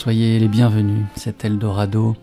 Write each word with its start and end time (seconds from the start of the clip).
Soyez 0.00 0.38
les 0.38 0.48
bienvenus, 0.48 1.04
c'est 1.14 1.44
Eldorado. 1.44 2.16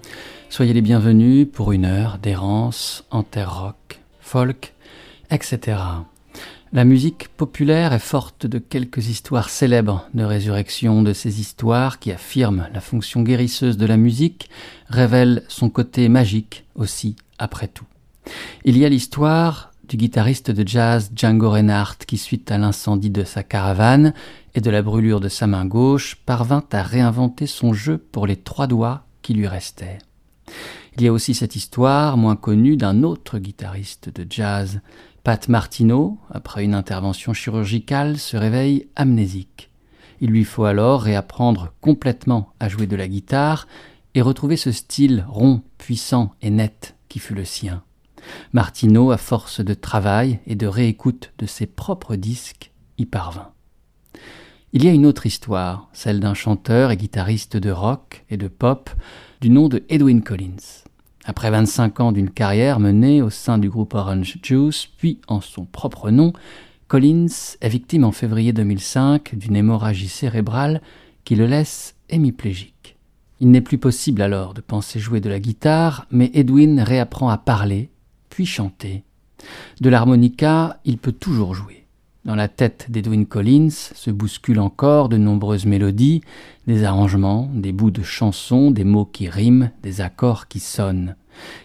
Soyez 0.50 0.74
les 0.74 0.82
bienvenus 0.82 1.48
pour 1.54 1.74
une 1.74 1.86
heure 1.86 2.18
d'errance 2.18 3.06
en 3.12 3.22
terre 3.22 3.66
rock, 3.66 4.02
folk, 4.20 4.74
etc. 5.30 5.78
La 6.74 6.86
musique 6.86 7.28
populaire 7.28 7.94
est 7.94 8.00
forte 8.00 8.48
de 8.48 8.58
quelques 8.58 9.10
histoires 9.10 9.50
célèbres 9.50 10.10
de 10.16 10.24
résurrection 10.24 11.04
de 11.04 11.14
ces 11.14 11.40
histoires 11.40 12.00
qui 12.00 12.12
affirment 12.12 12.68
la 12.74 12.82
fonction 12.82 13.22
guérisseuse 13.22 13.78
de 13.78 13.86
la 13.86 13.98
musique, 13.98 14.50
révèlent 14.90 15.44
son 15.48 15.70
côté 15.70 16.10
magique 16.10 16.66
aussi, 16.74 17.16
après 17.38 17.68
tout. 17.68 17.86
Il 18.66 18.76
y 18.76 18.86
a 18.86 18.90
l'histoire 18.90 19.67
du 19.88 19.98
guitariste 19.98 20.52
de 20.52 20.68
jazz 20.68 21.12
Django 21.16 21.50
Reinhardt 21.50 22.06
qui, 22.06 22.18
suite 22.18 22.52
à 22.52 22.58
l'incendie 22.58 23.10
de 23.10 23.24
sa 23.24 23.44
caravane 23.44 24.14
et 24.56 24.62
de 24.62 24.70
la 24.70 24.82
brûlure 24.82 25.20
de 25.20 25.30
sa 25.30 25.48
main 25.48 25.66
gauche, 25.66 26.16
parvint 26.26 26.64
à 26.72 26.84
réinventer 26.84 27.48
son 27.48 27.74
jeu 27.74 27.98
pour 27.98 28.28
les 28.28 28.36
trois 28.36 28.68
doigts 28.68 29.04
qui 29.22 29.34
lui 29.34 29.48
restaient. 29.48 30.00
Il 30.98 31.04
y 31.04 31.08
a 31.08 31.14
aussi 31.14 31.34
cette 31.34 31.56
histoire, 31.56 32.18
moins 32.18 32.36
connue, 32.36 32.76
d'un 32.76 33.04
autre 33.04 33.40
guitariste 33.40 34.10
de 34.10 34.26
jazz, 34.30 34.82
Pat 35.24 35.48
Martino, 35.48 36.18
après 36.32 36.64
une 36.64 36.74
intervention 36.74 37.34
chirurgicale, 37.34 38.18
se 38.18 38.38
réveille 38.38 38.88
amnésique. 38.96 39.70
Il 40.22 40.32
lui 40.32 40.44
faut 40.44 40.66
alors 40.66 41.02
réapprendre 41.02 41.74
complètement 41.82 42.54
à 42.60 42.70
jouer 42.70 42.88
de 42.88 42.96
la 42.96 43.08
guitare 43.08 43.68
et 44.16 44.22
retrouver 44.22 44.58
ce 44.58 44.72
style 44.72 45.26
rond, 45.30 45.62
puissant 45.78 46.34
et 46.42 46.50
net 46.50 46.96
qui 47.10 47.20
fut 47.20 47.36
le 47.36 47.46
sien. 47.46 47.84
Martino, 48.54 49.12
à 49.12 49.18
force 49.18 49.62
de 49.62 49.74
travail 49.74 50.40
et 50.48 50.56
de 50.56 50.68
réécoute 50.68 51.34
de 51.38 51.46
ses 51.46 51.66
propres 51.66 52.16
disques, 52.16 52.72
y 52.98 53.06
parvint. 53.06 53.52
Il 54.74 54.84
y 54.84 54.90
a 54.90 54.94
une 54.94 55.06
autre 55.06 55.26
histoire, 55.26 55.88
celle 55.94 56.20
d'un 56.20 56.34
chanteur 56.34 56.92
et 56.92 56.98
guitariste 56.98 57.58
de 57.58 57.72
rock 57.72 58.26
et 58.30 58.38
de 58.38 58.48
pop 58.48 58.90
du 59.42 59.50
nom 59.50 59.70
de 59.70 59.84
Edwin 59.90 60.22
Collins. 60.22 60.84
Après 61.26 61.52
25 61.52 62.00
ans 62.00 62.12
d'une 62.12 62.30
carrière 62.30 62.80
menée 62.80 63.22
au 63.22 63.30
sein 63.30 63.58
du 63.58 63.70
groupe 63.70 63.94
Orange 63.94 64.38
Juice, 64.42 64.88
puis 64.98 65.20
en 65.28 65.42
son 65.42 65.66
propre 65.66 66.10
nom, 66.10 66.34
Collins 66.88 67.56
est 67.60 67.70
victime 67.70 68.06
en 68.06 68.12
février 68.12 68.54
2005 68.54 69.36
d'une 69.36 69.56
hémorragie 69.56 70.08
cérébrale 70.08 70.82
qui 71.26 71.36
le 71.36 71.46
laisse 71.46 71.96
hémiplégique. 72.10 72.98
Il 73.40 73.52
n'est 73.52 73.62
plus 73.62 73.78
possible 73.78 74.22
alors 74.22 74.54
de 74.54 74.62
penser 74.62 75.00
jouer 75.00 75.20
de 75.20 75.30
la 75.30 75.40
guitare, 75.40 76.08
mais 76.12 76.32
Edwin 76.34 76.80
réapprend 76.80 77.30
à 77.30 77.38
parler, 77.38 77.90
chanter. 78.46 79.04
De 79.82 79.90
l'harmonica, 79.90 80.80
il 80.86 80.98
peut 80.98 81.12
toujours 81.12 81.54
jouer. 81.54 81.86
Dans 82.26 82.36
la 82.36 82.50
tête 82.50 82.88
d'Edwin 82.90 83.26
Collins 83.26 83.70
se 83.70 84.12
bousculent 84.12 84.60
encore 84.60 85.08
de 85.08 85.16
nombreuses 85.16 85.66
mélodies, 85.66 86.22
des 86.68 86.84
arrangements, 86.84 87.50
des 87.54 87.72
bouts 87.72 87.92
de 87.92 88.04
chansons, 88.04 88.70
des 88.70 88.84
mots 88.84 89.06
qui 89.06 89.30
riment, 89.30 89.72
des 89.82 90.02
accords 90.02 90.50
qui 90.50 90.60
sonnent. 90.60 91.16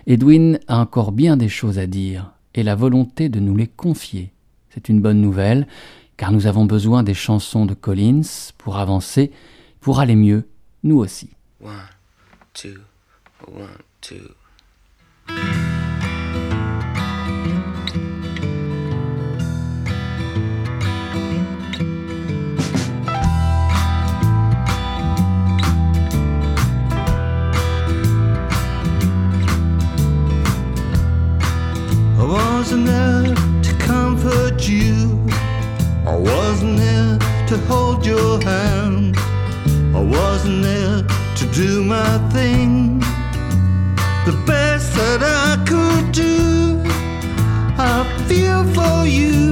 Edwin 0.07 0.61
a 0.69 0.79
encore 0.79 1.11
bien 1.11 1.37
des 1.37 1.49
choses 1.49 1.81
à 1.81 1.89
dire, 1.89 2.31
et 2.55 2.63
la 2.63 2.77
volonté 2.77 3.29
de 3.29 3.41
nous 3.41 3.57
les 3.57 3.67
confier. 3.67 4.31
C'est 4.71 4.89
une 4.89 5.01
bonne 5.01 5.21
nouvelle, 5.21 5.67
car 6.17 6.31
nous 6.31 6.47
avons 6.47 6.65
besoin 6.65 7.03
des 7.03 7.15
chansons 7.15 7.67
de 7.67 7.75
Collins 7.75 8.53
pour 8.57 8.77
avancer, 8.77 9.33
pour 9.81 9.99
aller 9.99 10.15
mieux, 10.15 10.47
nous 10.85 10.99
aussi. 10.99 11.31
To 37.53 37.59
hold 37.67 38.07
your 38.07 38.41
hand. 38.41 39.15
I 39.95 40.01
wasn't 40.01 40.63
there 40.63 41.03
to 41.37 41.45
do 41.53 41.85
my 41.85 42.17
thing. 42.31 42.99
The 44.25 44.37
best 44.47 44.95
that 44.95 45.21
I 45.23 45.63
could 45.71 46.13
do. 46.13 46.81
I 47.77 47.97
feel 48.27 48.65
for 48.77 49.07
you. 49.07 49.43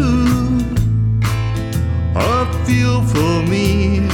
I 2.16 2.38
feel 2.66 3.02
for 3.12 3.34
me. 3.52 4.08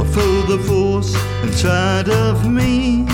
I 0.00 0.04
feel 0.14 0.42
the 0.52 0.62
force 0.68 1.14
inside 1.42 2.10
of 2.10 2.46
me. 2.46 3.06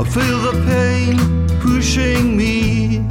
I 0.00 0.04
feel 0.14 0.38
the 0.48 0.56
pain 0.66 1.30
pushing 1.60 2.38
me, 2.38 3.06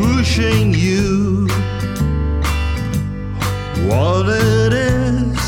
pushing 0.00 0.72
you. 0.72 1.46
What 3.88 4.26
it 4.28 4.72
is. 4.72 5.40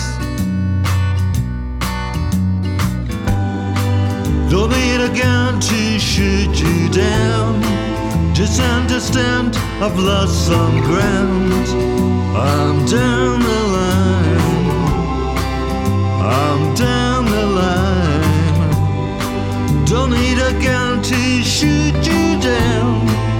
Don't 4.50 4.70
need 4.70 5.00
a 5.08 5.12
gun 5.22 5.60
to 5.60 5.98
shoot 5.98 6.54
you 6.64 6.88
down. 6.90 7.62
Just 8.34 8.60
understand 8.60 9.56
I've 9.84 9.98
lost 9.98 10.46
some 10.46 10.80
ground. 10.88 11.66
I'm 12.36 12.84
down 12.86 13.40
the 13.50 13.62
line. 13.78 14.66
I'm 16.40 16.74
down 16.74 17.24
the 17.36 17.46
line. 17.60 18.74
Don't 19.86 20.10
need 20.10 20.38
a 20.50 20.52
gun 20.68 21.02
to 21.02 21.42
shoot 21.42 21.96
you 22.10 22.40
down. 22.40 23.31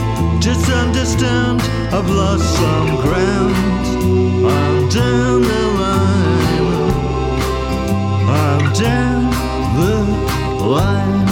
Just 0.43 0.69
understand 0.73 1.63
I've 1.95 2.11
lost 2.11 2.43
some 2.57 2.97
ground. 3.01 3.55
I'm 4.45 4.89
down 4.89 5.43
the 5.43 5.63
line. 5.79 6.91
I'm 8.29 8.73
down 8.73 9.31
the 9.79 9.95
line. 10.67 11.23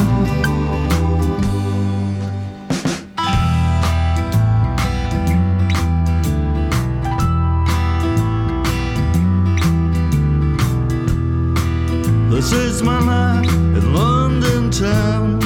This 12.31 12.53
is 12.53 12.83
my 12.85 13.01
life 13.01 13.49
in 13.49 13.93
London 13.93 14.71
town. 14.71 15.43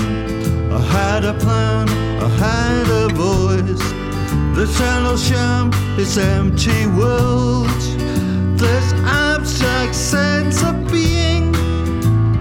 I 0.71 0.81
had 0.81 1.25
a 1.25 1.33
plan, 1.33 1.89
This 4.55 4.77
eternal 4.77 5.17
sham, 5.17 5.73
this 5.97 6.17
empty 6.17 6.87
world, 6.87 7.67
this 8.57 8.93
abstract 9.03 9.97
sense 9.97 10.63
of 10.63 10.89
being 10.93 11.53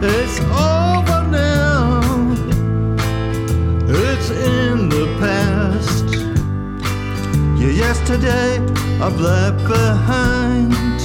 is 0.03 0.39
over 0.41 1.27
now. 1.31 2.01
It's 3.89 4.29
in 4.29 4.89
the 4.89 5.07
past. 5.19 6.05
Your 7.59 7.71
yesterday 7.71 8.59
I've 9.01 9.19
left 9.19 9.67
behind. 9.67 10.99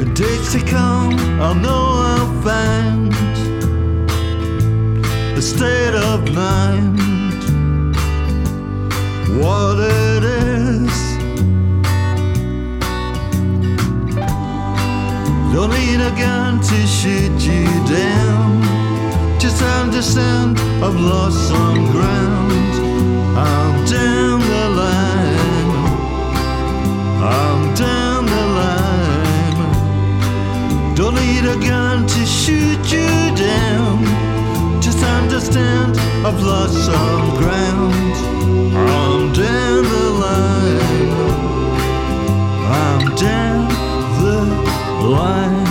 The 0.00 0.12
days 0.14 0.52
to 0.52 0.60
come, 0.66 1.14
I'll 1.40 1.54
know 1.54 1.84
I'll 2.10 2.42
find 2.42 3.21
state 5.56 5.94
of 5.94 6.20
mind, 6.32 6.98
what 9.40 9.78
it 9.78 10.24
is. 10.24 10.96
Don't 15.52 15.72
need 15.78 16.00
a 16.00 16.12
gun 16.24 16.60
to 16.60 16.78
shoot 16.86 17.38
you 17.50 17.66
down. 18.00 18.62
Just 19.38 19.62
understand 19.62 20.58
I've 20.84 20.98
lost 21.12 21.38
some 21.48 21.80
ground. 21.92 22.72
I'm 23.36 23.84
down 23.84 24.40
the 24.54 24.68
line. 24.82 25.72
I'm 27.36 27.74
down 27.74 28.20
the 28.36 28.46
line. 28.60 29.58
Don't 30.94 31.14
need 31.14 31.44
a 31.44 31.58
gun 31.68 32.06
to 32.06 32.26
shoot 32.26 32.84
you 32.96 33.10
down. 33.36 34.31
Just 34.82 35.04
understand 35.04 35.96
I've 36.26 36.42
lost 36.42 36.74
some 36.86 37.36
ground. 37.36 38.14
I'm 38.74 39.32
down 39.32 39.82
the 39.94 40.10
line. 40.24 41.12
I'm 42.66 43.14
down 43.14 43.68
the 44.22 45.08
line. 45.08 45.61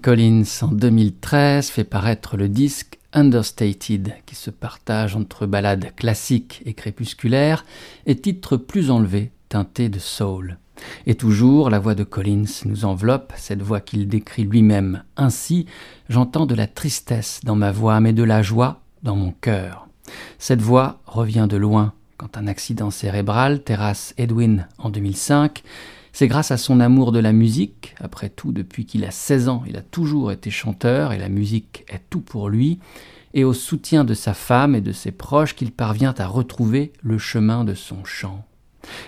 Collins, 0.00 0.44
en 0.62 0.68
2013, 0.68 1.68
fait 1.68 1.84
paraître 1.84 2.36
le 2.36 2.48
disque 2.48 2.98
Understated, 3.12 4.14
qui 4.24 4.34
se 4.34 4.50
partage 4.50 5.14
entre 5.14 5.46
ballades 5.46 5.94
classiques 5.94 6.62
et 6.64 6.74
crépusculaires 6.74 7.64
et 8.06 8.16
titres 8.16 8.56
plus 8.56 8.90
enlevés, 8.90 9.30
teintés 9.48 9.88
de 9.88 9.98
soul. 9.98 10.58
Et 11.06 11.14
toujours, 11.14 11.68
la 11.68 11.78
voix 11.78 11.94
de 11.94 12.04
Collins 12.04 12.44
nous 12.64 12.86
enveloppe, 12.86 13.34
cette 13.36 13.60
voix 13.60 13.80
qu'il 13.80 14.08
décrit 14.08 14.44
lui-même. 14.44 15.02
Ainsi, 15.16 15.66
j'entends 16.08 16.46
de 16.46 16.54
la 16.54 16.66
tristesse 16.66 17.40
dans 17.44 17.56
ma 17.56 17.70
voix, 17.70 18.00
mais 18.00 18.14
de 18.14 18.22
la 18.22 18.42
joie 18.42 18.80
dans 19.02 19.16
mon 19.16 19.32
cœur. 19.32 19.86
Cette 20.38 20.62
voix 20.62 21.00
revient 21.04 21.46
de 21.48 21.58
loin. 21.58 21.92
Quand 22.16 22.38
un 22.38 22.46
accident 22.46 22.90
cérébral 22.90 23.62
terrasse 23.62 24.14
Edwin 24.16 24.66
en 24.78 24.88
2005, 24.88 25.62
c'est 26.12 26.28
grâce 26.28 26.50
à 26.50 26.56
son 26.56 26.80
amour 26.80 27.12
de 27.12 27.18
la 27.18 27.32
musique, 27.32 27.94
après 28.00 28.28
tout 28.28 28.52
depuis 28.52 28.84
qu'il 28.84 29.04
a 29.04 29.10
16 29.10 29.48
ans, 29.48 29.62
il 29.66 29.76
a 29.76 29.82
toujours 29.82 30.32
été 30.32 30.50
chanteur 30.50 31.12
et 31.12 31.18
la 31.18 31.28
musique 31.28 31.84
est 31.88 32.02
tout 32.10 32.20
pour 32.20 32.48
lui, 32.48 32.78
et 33.34 33.44
au 33.44 33.52
soutien 33.52 34.04
de 34.04 34.14
sa 34.14 34.34
femme 34.34 34.74
et 34.74 34.80
de 34.80 34.92
ses 34.92 35.12
proches 35.12 35.54
qu'il 35.54 35.72
parvient 35.72 36.14
à 36.18 36.26
retrouver 36.26 36.92
le 37.02 37.18
chemin 37.18 37.64
de 37.64 37.74
son 37.74 38.04
chant. 38.04 38.44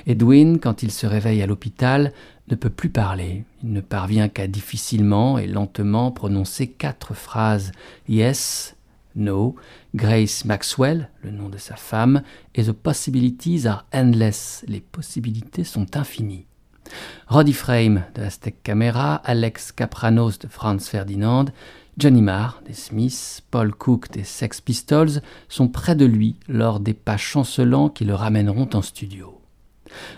Edwin, 0.06 0.58
quand 0.58 0.82
il 0.82 0.92
se 0.92 1.06
réveille 1.06 1.42
à 1.42 1.46
l'hôpital, 1.46 2.12
ne 2.48 2.54
peut 2.54 2.70
plus 2.70 2.90
parler. 2.90 3.44
Il 3.62 3.72
ne 3.72 3.80
parvient 3.80 4.28
qu'à 4.28 4.46
difficilement 4.46 5.38
et 5.38 5.46
lentement 5.46 6.10
prononcer 6.10 6.68
quatre 6.68 7.14
phrases 7.14 7.72
Yes, 8.08 8.76
No, 9.14 9.56
Grace 9.94 10.44
Maxwell, 10.44 11.10
le 11.22 11.30
nom 11.30 11.48
de 11.48 11.58
sa 11.58 11.76
femme, 11.76 12.22
et 12.54 12.64
The 12.64 12.72
possibilities 12.72 13.66
are 13.66 13.84
endless. 13.92 14.64
Les 14.68 14.80
possibilités 14.80 15.64
sont 15.64 15.96
infinies. 15.96 16.46
Roddy 17.28 17.52
Frame 17.52 18.04
de 18.14 18.22
Aztec 18.22 18.62
Camera, 18.62 19.16
Alex 19.24 19.72
Capranos 19.72 20.38
de 20.38 20.48
Franz 20.48 20.88
Ferdinand, 20.88 21.46
Johnny 21.98 22.22
Marr 22.22 22.62
des 22.66 22.74
Smiths, 22.74 23.42
Paul 23.50 23.74
Cook 23.74 24.10
des 24.10 24.24
Sex 24.24 24.60
Pistols 24.60 25.20
sont 25.48 25.68
près 25.68 25.94
de 25.94 26.06
lui 26.06 26.36
lors 26.48 26.80
des 26.80 26.94
pas 26.94 27.16
chancelants 27.16 27.88
qui 27.88 28.04
le 28.04 28.14
ramèneront 28.14 28.68
en 28.72 28.82
studio. 28.82 29.40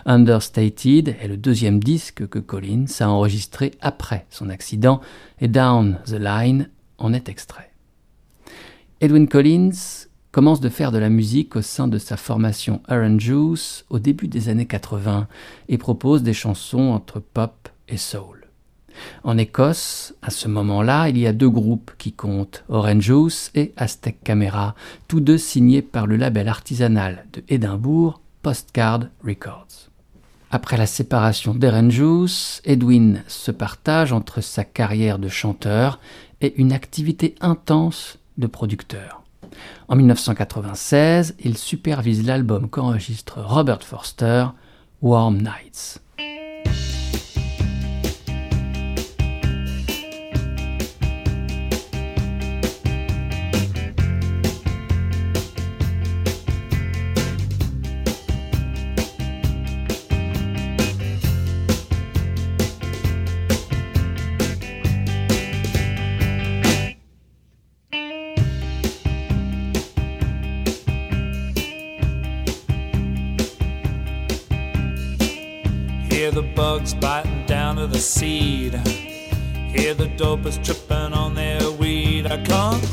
Understated 0.05 1.15
est 1.21 1.27
le 1.27 1.37
deuxième 1.37 1.83
disque 1.83 2.27
que 2.27 2.39
Collins 2.39 2.85
a 3.01 3.09
enregistré 3.09 3.71
après 3.81 4.25
son 4.29 4.49
accident 4.49 5.01
et 5.41 5.47
Down 5.47 5.99
the 6.05 6.11
Line 6.19 6.69
en 6.97 7.13
est 7.13 7.27
extrait. 7.27 7.71
Edwin 9.01 9.27
Collins 9.27 10.07
commence 10.35 10.59
de 10.59 10.67
faire 10.67 10.91
de 10.91 10.97
la 10.97 11.07
musique 11.07 11.55
au 11.55 11.61
sein 11.61 11.87
de 11.87 11.97
sa 11.97 12.17
formation 12.17 12.81
Orange 12.89 13.21
Juice 13.21 13.85
au 13.89 13.99
début 13.99 14.27
des 14.27 14.49
années 14.49 14.65
80 14.65 15.29
et 15.69 15.77
propose 15.77 16.23
des 16.23 16.33
chansons 16.33 16.89
entre 16.89 17.21
pop 17.21 17.69
et 17.87 17.95
soul. 17.95 18.45
En 19.23 19.37
Écosse, 19.37 20.13
à 20.21 20.31
ce 20.31 20.49
moment-là, 20.49 21.07
il 21.07 21.17
y 21.17 21.25
a 21.25 21.31
deux 21.31 21.49
groupes 21.49 21.91
qui 21.97 22.11
comptent, 22.11 22.65
Orange 22.67 23.03
Juice 23.03 23.51
et 23.55 23.71
Aztec 23.77 24.21
Camera, 24.25 24.75
tous 25.07 25.21
deux 25.21 25.37
signés 25.37 25.81
par 25.81 26.05
le 26.05 26.17
label 26.17 26.49
artisanal 26.49 27.27
de 27.31 27.41
Édimbourg, 27.47 28.19
Postcard 28.41 29.05
Records. 29.23 29.89
Après 30.51 30.75
la 30.75 30.85
séparation 30.85 31.55
d'Orange 31.55 31.93
Juice, 31.93 32.61
Edwin 32.65 33.23
se 33.29 33.51
partage 33.51 34.11
entre 34.11 34.41
sa 34.41 34.65
carrière 34.65 35.17
de 35.17 35.29
chanteur 35.29 36.01
et 36.41 36.55
une 36.57 36.73
activité 36.73 37.35
intense 37.39 38.19
de 38.37 38.47
producteur. 38.47 39.24
En 39.87 39.95
1996, 39.95 41.35
il 41.39 41.57
supervise 41.57 42.25
l'album 42.25 42.69
qu'enregistre 42.69 43.41
Robert 43.41 43.83
Forster, 43.83 44.47
Warm 45.01 45.37
Nights. 45.37 45.99
The 76.35 76.41
bugs 76.41 76.93
biting 76.93 77.45
down 77.45 77.77
to 77.77 77.87
the 77.87 77.97
seed. 77.97 78.73
Hear 79.73 79.93
the 79.93 80.09
dopers 80.17 80.61
tripping 80.61 81.13
on 81.13 81.33
their 81.33 81.71
weed. 81.71 82.27
I 82.27 82.35
can't 82.43 82.83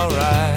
alright. 0.00 0.49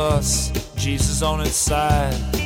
Bus, 0.00 0.50
Jesus 0.76 1.20
on 1.20 1.42
its 1.42 1.56
side, 1.56 2.39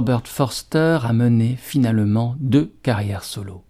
Robert 0.00 0.26
Forster 0.26 1.00
a 1.02 1.12
mené 1.12 1.58
finalement 1.60 2.34
deux 2.40 2.72
carrières 2.82 3.22
solo. 3.22 3.64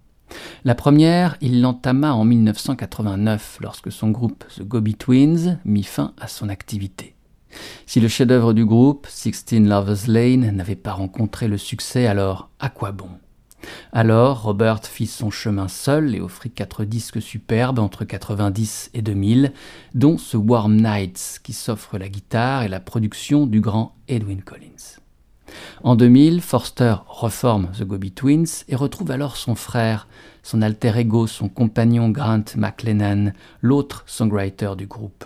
La 0.62 0.76
première, 0.76 1.36
il 1.40 1.60
l'entama 1.60 2.14
en 2.14 2.24
1989 2.24 3.58
lorsque 3.60 3.90
son 3.90 4.12
groupe 4.12 4.44
The 4.56 4.62
Gobi 4.62 4.94
Twins 4.94 5.58
mit 5.64 5.82
fin 5.82 6.14
à 6.20 6.28
son 6.28 6.48
activité. 6.48 7.16
Si 7.84 7.98
le 7.98 8.06
chef-d'œuvre 8.06 8.52
du 8.52 8.64
groupe, 8.64 9.08
Sixteen 9.10 9.68
Lovers 9.68 10.06
Lane, 10.06 10.52
n'avait 10.52 10.76
pas 10.76 10.92
rencontré 10.92 11.48
le 11.48 11.58
succès, 11.58 12.06
alors 12.06 12.48
à 12.60 12.68
quoi 12.68 12.92
bon? 12.92 13.10
Alors 13.90 14.42
Robert 14.42 14.84
fit 14.84 15.08
son 15.08 15.32
chemin 15.32 15.66
seul 15.66 16.14
et 16.14 16.20
offrit 16.20 16.52
quatre 16.52 16.84
disques 16.84 17.20
superbes 17.20 17.80
entre 17.80 18.04
90 18.04 18.92
et 18.94 19.02
2000, 19.02 19.52
dont 19.94 20.16
ce 20.16 20.36
Warm 20.36 20.76
Nights 20.76 21.40
qui 21.42 21.54
s'offre 21.54 21.98
la 21.98 22.08
guitare 22.08 22.62
et 22.62 22.68
la 22.68 22.78
production 22.78 23.48
du 23.48 23.60
grand 23.60 23.96
Edwin 24.06 24.42
Collins. 24.42 25.00
En 25.82 25.96
2000, 25.96 26.40
Forster 26.40 26.96
reforme 27.06 27.68
The 27.78 27.84
Gobi 27.84 28.12
Twins 28.12 28.64
et 28.68 28.76
retrouve 28.76 29.10
alors 29.10 29.36
son 29.36 29.54
frère, 29.54 30.08
son 30.42 30.62
alter 30.62 30.92
ego, 30.96 31.26
son 31.26 31.48
compagnon 31.48 32.10
Grant 32.10 32.44
McLennan, 32.56 33.32
l'autre 33.60 34.04
songwriter 34.06 34.72
du 34.76 34.86
groupe. 34.86 35.24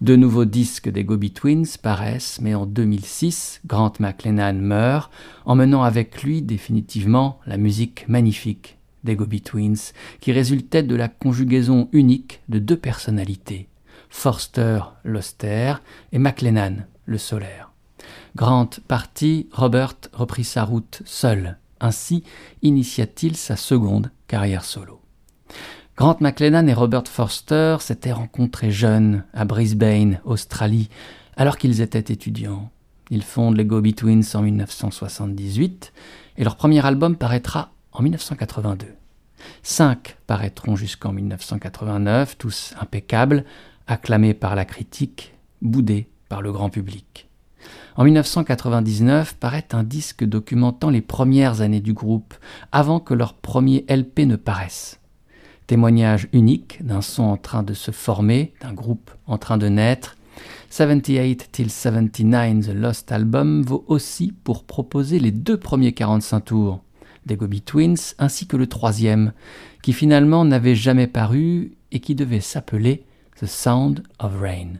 De 0.00 0.16
nouveaux 0.16 0.44
disques 0.44 0.88
des 0.88 1.04
Gobi 1.04 1.30
Twins 1.30 1.76
paraissent, 1.82 2.40
mais 2.40 2.54
en 2.54 2.66
2006, 2.66 3.60
Grant 3.66 3.92
McLennan 4.00 4.60
meurt, 4.60 5.12
emmenant 5.44 5.82
avec 5.82 6.22
lui 6.22 6.42
définitivement 6.42 7.38
la 7.46 7.56
musique 7.56 8.08
magnifique 8.08 8.78
des 9.04 9.16
Gobi 9.16 9.42
Twins, 9.42 9.92
qui 10.20 10.32
résultait 10.32 10.82
de 10.82 10.96
la 10.96 11.08
conjugaison 11.08 11.88
unique 11.92 12.40
de 12.48 12.58
deux 12.58 12.76
personnalités, 12.76 13.68
Forster 14.10 14.80
l'austère 15.04 15.82
et 16.12 16.18
McLennan 16.18 16.86
le 17.04 17.18
solaire. 17.18 17.67
Grant 18.36 18.70
parti, 18.86 19.48
Robert 19.52 19.94
reprit 20.12 20.44
sa 20.44 20.64
route 20.64 21.02
seul. 21.04 21.58
Ainsi 21.80 22.24
initia-t-il 22.62 23.36
sa 23.36 23.56
seconde 23.56 24.10
carrière 24.26 24.64
solo. 24.64 25.00
Grant 25.96 26.18
McLennan 26.20 26.68
et 26.68 26.74
Robert 26.74 27.08
Forster 27.08 27.76
s'étaient 27.80 28.12
rencontrés 28.12 28.70
jeunes 28.70 29.24
à 29.32 29.44
Brisbane, 29.44 30.20
Australie, 30.24 30.88
alors 31.36 31.58
qu'ils 31.58 31.80
étaient 31.80 32.12
étudiants. 32.12 32.70
Ils 33.10 33.22
fondent 33.22 33.56
les 33.56 33.64
Gobi 33.64 33.94
Twins 33.94 34.22
en 34.34 34.42
1978 34.42 35.92
et 36.36 36.44
leur 36.44 36.56
premier 36.56 36.84
album 36.84 37.16
paraîtra 37.16 37.72
en 37.92 38.02
1982. 38.02 38.86
Cinq 39.62 40.16
paraîtront 40.26 40.76
jusqu'en 40.76 41.12
1989, 41.12 42.36
tous 42.38 42.74
impeccables, 42.80 43.44
acclamés 43.86 44.34
par 44.34 44.54
la 44.54 44.64
critique, 44.64 45.34
boudés 45.62 46.08
par 46.28 46.42
le 46.42 46.52
grand 46.52 46.70
public. 46.70 47.27
En 47.98 48.04
1999 48.04 49.34
paraît 49.34 49.66
un 49.72 49.82
disque 49.82 50.22
documentant 50.22 50.88
les 50.88 51.00
premières 51.00 51.62
années 51.62 51.80
du 51.80 51.94
groupe, 51.94 52.32
avant 52.70 53.00
que 53.00 53.12
leur 53.12 53.34
premier 53.34 53.84
LP 53.88 54.20
ne 54.20 54.36
paraisse. 54.36 55.00
Témoignage 55.66 56.28
unique 56.32 56.78
d'un 56.86 57.00
son 57.00 57.24
en 57.24 57.36
train 57.36 57.64
de 57.64 57.74
se 57.74 57.90
former, 57.90 58.52
d'un 58.62 58.72
groupe 58.72 59.10
en 59.26 59.36
train 59.36 59.58
de 59.58 59.66
naître, 59.66 60.16
78 60.70 61.48
till 61.50 61.72
79 61.72 62.66
The 62.66 62.72
Lost 62.72 63.10
Album 63.10 63.62
vaut 63.62 63.84
aussi 63.88 64.32
pour 64.44 64.62
proposer 64.62 65.18
les 65.18 65.32
deux 65.32 65.56
premiers 65.56 65.92
45 65.92 66.40
tours 66.44 66.80
des 67.26 67.34
Gobi 67.34 67.62
Twins 67.62 68.14
ainsi 68.20 68.46
que 68.46 68.56
le 68.56 68.68
troisième, 68.68 69.32
qui 69.82 69.92
finalement 69.92 70.44
n'avait 70.44 70.76
jamais 70.76 71.08
paru 71.08 71.72
et 71.90 71.98
qui 71.98 72.14
devait 72.14 72.38
s'appeler 72.38 73.02
The 73.40 73.46
Sound 73.46 74.04
of 74.20 74.40
Rain. 74.40 74.74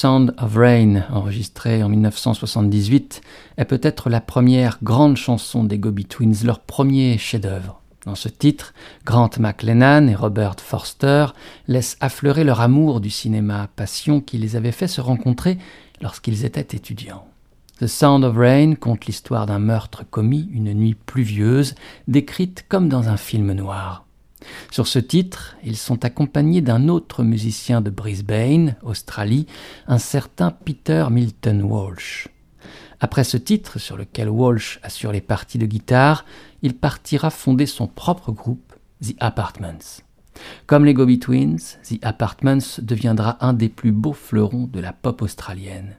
Sound 0.00 0.32
of 0.38 0.54
Rain, 0.54 1.02
enregistré 1.10 1.82
en 1.82 1.88
1978, 1.88 3.20
est 3.56 3.64
peut-être 3.64 4.10
la 4.10 4.20
première 4.20 4.78
grande 4.80 5.16
chanson 5.16 5.64
des 5.64 5.80
Gobi 5.80 6.04
Twins, 6.04 6.36
leur 6.44 6.60
premier 6.60 7.18
chef-d'œuvre. 7.18 7.82
Dans 8.06 8.14
ce 8.14 8.28
titre, 8.28 8.74
Grant 9.04 9.30
McLennan 9.40 10.08
et 10.08 10.14
Robert 10.14 10.54
Forster 10.60 11.26
laissent 11.66 11.96
affleurer 11.98 12.44
leur 12.44 12.60
amour 12.60 13.00
du 13.00 13.10
cinéma, 13.10 13.68
passion 13.74 14.20
qui 14.20 14.38
les 14.38 14.54
avait 14.54 14.70
fait 14.70 14.86
se 14.86 15.00
rencontrer 15.00 15.58
lorsqu'ils 16.00 16.44
étaient 16.44 16.76
étudiants. 16.76 17.26
The 17.80 17.88
Sound 17.88 18.22
of 18.22 18.36
Rain 18.36 18.76
conte 18.76 19.06
l'histoire 19.06 19.46
d'un 19.46 19.58
meurtre 19.58 20.04
commis 20.08 20.48
une 20.52 20.74
nuit 20.74 20.94
pluvieuse, 20.94 21.74
décrite 22.06 22.66
comme 22.68 22.88
dans 22.88 23.08
un 23.08 23.16
film 23.16 23.50
noir. 23.52 24.04
Sur 24.70 24.86
ce 24.86 24.98
titre, 24.98 25.56
ils 25.64 25.76
sont 25.76 26.04
accompagnés 26.04 26.60
d'un 26.60 26.88
autre 26.88 27.24
musicien 27.24 27.80
de 27.80 27.90
Brisbane, 27.90 28.76
Australie, 28.82 29.46
un 29.86 29.98
certain 29.98 30.50
Peter 30.50 31.06
Milton 31.10 31.62
Walsh. 31.62 32.28
Après 33.00 33.24
ce 33.24 33.36
titre, 33.36 33.78
sur 33.78 33.96
lequel 33.96 34.28
Walsh 34.28 34.80
assure 34.82 35.12
les 35.12 35.20
parties 35.20 35.58
de 35.58 35.66
guitare, 35.66 36.24
il 36.62 36.74
partira 36.74 37.30
fonder 37.30 37.66
son 37.66 37.86
propre 37.86 38.32
groupe, 38.32 38.74
The 39.02 39.14
Apartments. 39.20 40.02
Comme 40.66 40.84
les 40.84 40.94
Gobi 40.94 41.18
Twins, 41.18 41.78
The 41.88 41.98
Apartments 42.02 42.80
deviendra 42.80 43.44
un 43.44 43.52
des 43.52 43.68
plus 43.68 43.92
beaux 43.92 44.12
fleurons 44.12 44.68
de 44.72 44.80
la 44.80 44.92
pop 44.92 45.22
australienne. 45.22 45.96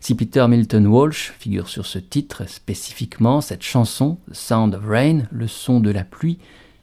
Si 0.00 0.14
Peter 0.14 0.46
Milton 0.48 0.86
Walsh 0.86 1.32
figure 1.38 1.68
sur 1.68 1.86
ce 1.86 1.98
titre 1.98 2.48
spécifiquement, 2.48 3.40
cette 3.40 3.62
chanson, 3.62 4.18
The 4.30 4.34
Sound 4.34 4.74
of 4.74 4.84
Rain, 4.84 5.22
le 5.30 5.46
son 5.46 5.80
de 5.80 5.90
la 5.90 6.04
pluie, 6.04 6.38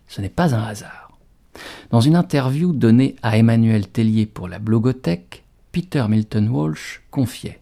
ce 0.10 0.20
n'est 0.22 0.28
pas 0.28 0.54
un 0.54 0.64
hasard. 0.64 1.12
Dans 1.92 2.02
une 2.02 2.16
interview 2.16 2.74
donnée 2.74 3.16
à 3.24 3.38
Emmanuel 3.38 3.88
Tellier 3.88 4.26
pour 4.26 4.50
la 4.50 4.60
Blogothèque, 4.60 5.46
Peter 5.72 6.06
Milton 6.10 6.50
Walsh 6.50 7.02
confiait 7.12 7.62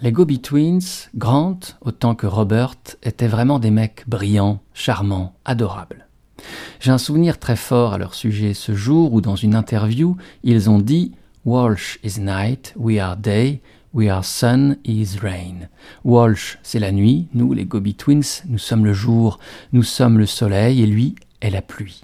Les 0.00 0.12
Gobi 0.12 0.40
Twins, 0.40 1.08
Grant 1.14 1.60
autant 1.80 2.14
que 2.14 2.26
Robert, 2.26 2.74
étaient 3.02 3.28
vraiment 3.28 3.58
des 3.58 3.70
mecs 3.70 4.04
brillants, 4.08 4.60
charmants, 4.74 5.34
adorables. 5.44 6.06
J'ai 6.80 6.90
un 6.90 6.98
souvenir 6.98 7.38
très 7.38 7.56
fort 7.56 7.92
à 7.92 7.98
leur 7.98 8.14
sujet 8.14 8.54
ce 8.54 8.74
jour 8.74 9.12
où, 9.12 9.20
dans 9.20 9.36
une 9.36 9.54
interview, 9.54 10.16
ils 10.42 10.70
ont 10.70 10.78
dit 10.78 11.12
Walsh 11.44 11.98
is 12.02 12.20
night, 12.20 12.74
we 12.76 12.98
are 12.98 13.16
day, 13.16 13.60
we 13.92 14.08
are 14.08 14.24
sun, 14.24 14.76
is 14.84 15.18
rain. 15.22 15.68
Walsh, 16.04 16.58
c'est 16.62 16.78
la 16.78 16.92
nuit, 16.92 17.28
nous, 17.34 17.52
les 17.52 17.64
Gobi 17.64 17.94
Twins, 17.94 18.42
nous 18.46 18.58
sommes 18.58 18.84
le 18.84 18.92
jour, 18.92 19.38
nous 19.72 19.82
sommes 19.82 20.18
le 20.18 20.26
soleil, 20.26 20.82
et 20.82 20.86
lui 20.86 21.14
est 21.40 21.50
la 21.50 21.62
pluie. 21.62 22.02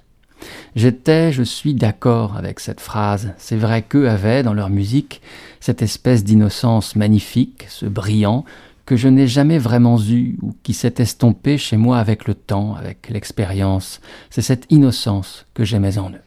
J'étais, 0.75 1.31
je 1.31 1.43
suis 1.43 1.73
d'accord 1.73 2.37
avec 2.37 2.59
cette 2.59 2.81
phrase. 2.81 3.33
C'est 3.37 3.55
vrai 3.55 3.81
qu'eux 3.81 4.09
avaient, 4.09 4.43
dans 4.43 4.53
leur 4.53 4.69
musique, 4.69 5.21
cette 5.59 5.81
espèce 5.81 6.23
d'innocence 6.23 6.95
magnifique, 6.95 7.65
ce 7.69 7.85
brillant, 7.85 8.45
que 8.85 8.95
je 8.95 9.07
n'ai 9.07 9.27
jamais 9.27 9.57
vraiment 9.57 9.99
eu 10.01 10.37
ou 10.41 10.55
qui 10.63 10.73
s'est 10.73 10.95
estompé 10.99 11.57
chez 11.57 11.75
moi 11.75 11.97
avec 11.97 12.27
le 12.27 12.35
temps, 12.35 12.75
avec 12.75 13.09
l'expérience. 13.09 13.99
C'est 14.29 14.41
cette 14.41 14.65
innocence 14.69 15.45
que 15.53 15.65
j'aimais 15.65 15.97
en 15.97 16.11
eux. 16.11 16.26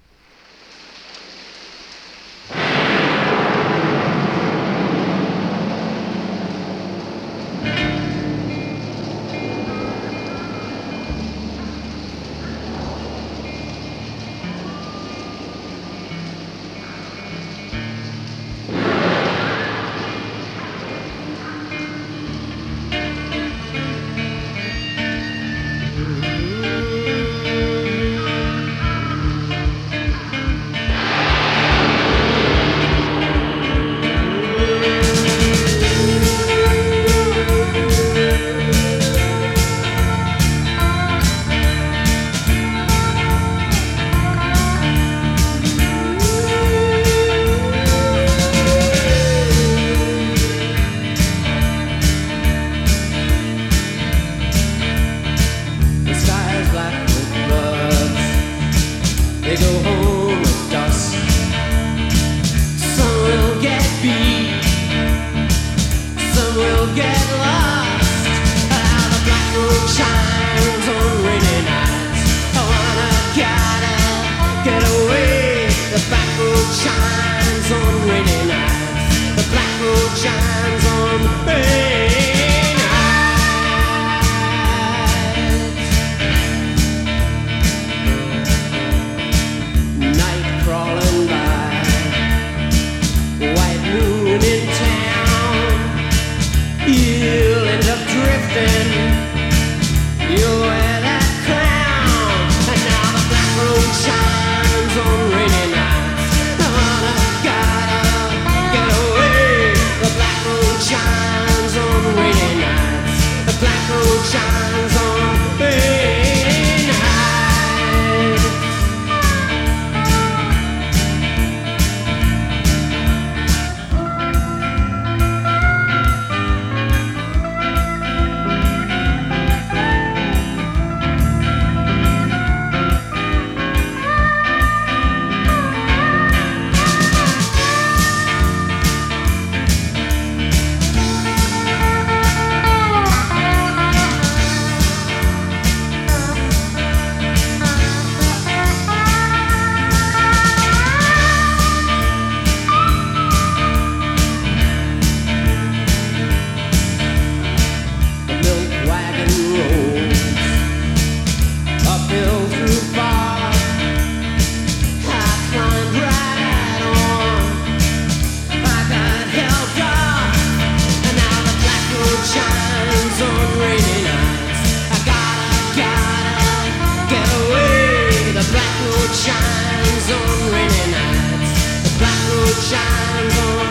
Shines 182.70 183.38
on 183.38 183.69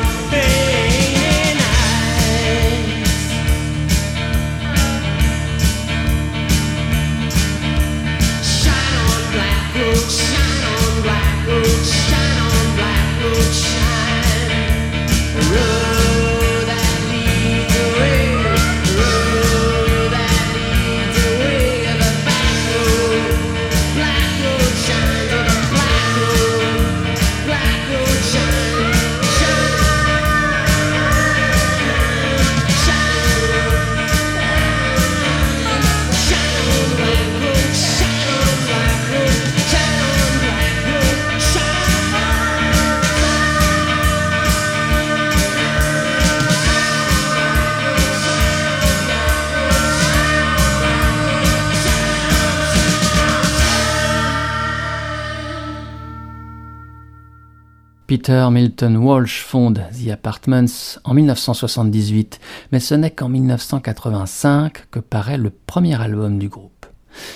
Peter 58.10 58.48
Milton 58.50 58.98
Walsh 58.98 59.44
fonde 59.44 59.84
The 59.94 60.10
Apartments 60.10 60.98
en 61.04 61.14
1978, 61.14 62.40
mais 62.72 62.80
ce 62.80 62.96
n'est 62.96 63.12
qu'en 63.12 63.30
1985 63.30 64.90
que 64.90 64.98
paraît 64.98 65.38
le 65.38 65.52
premier 65.52 66.02
album 66.02 66.40
du 66.40 66.50
groupe. 66.50 66.88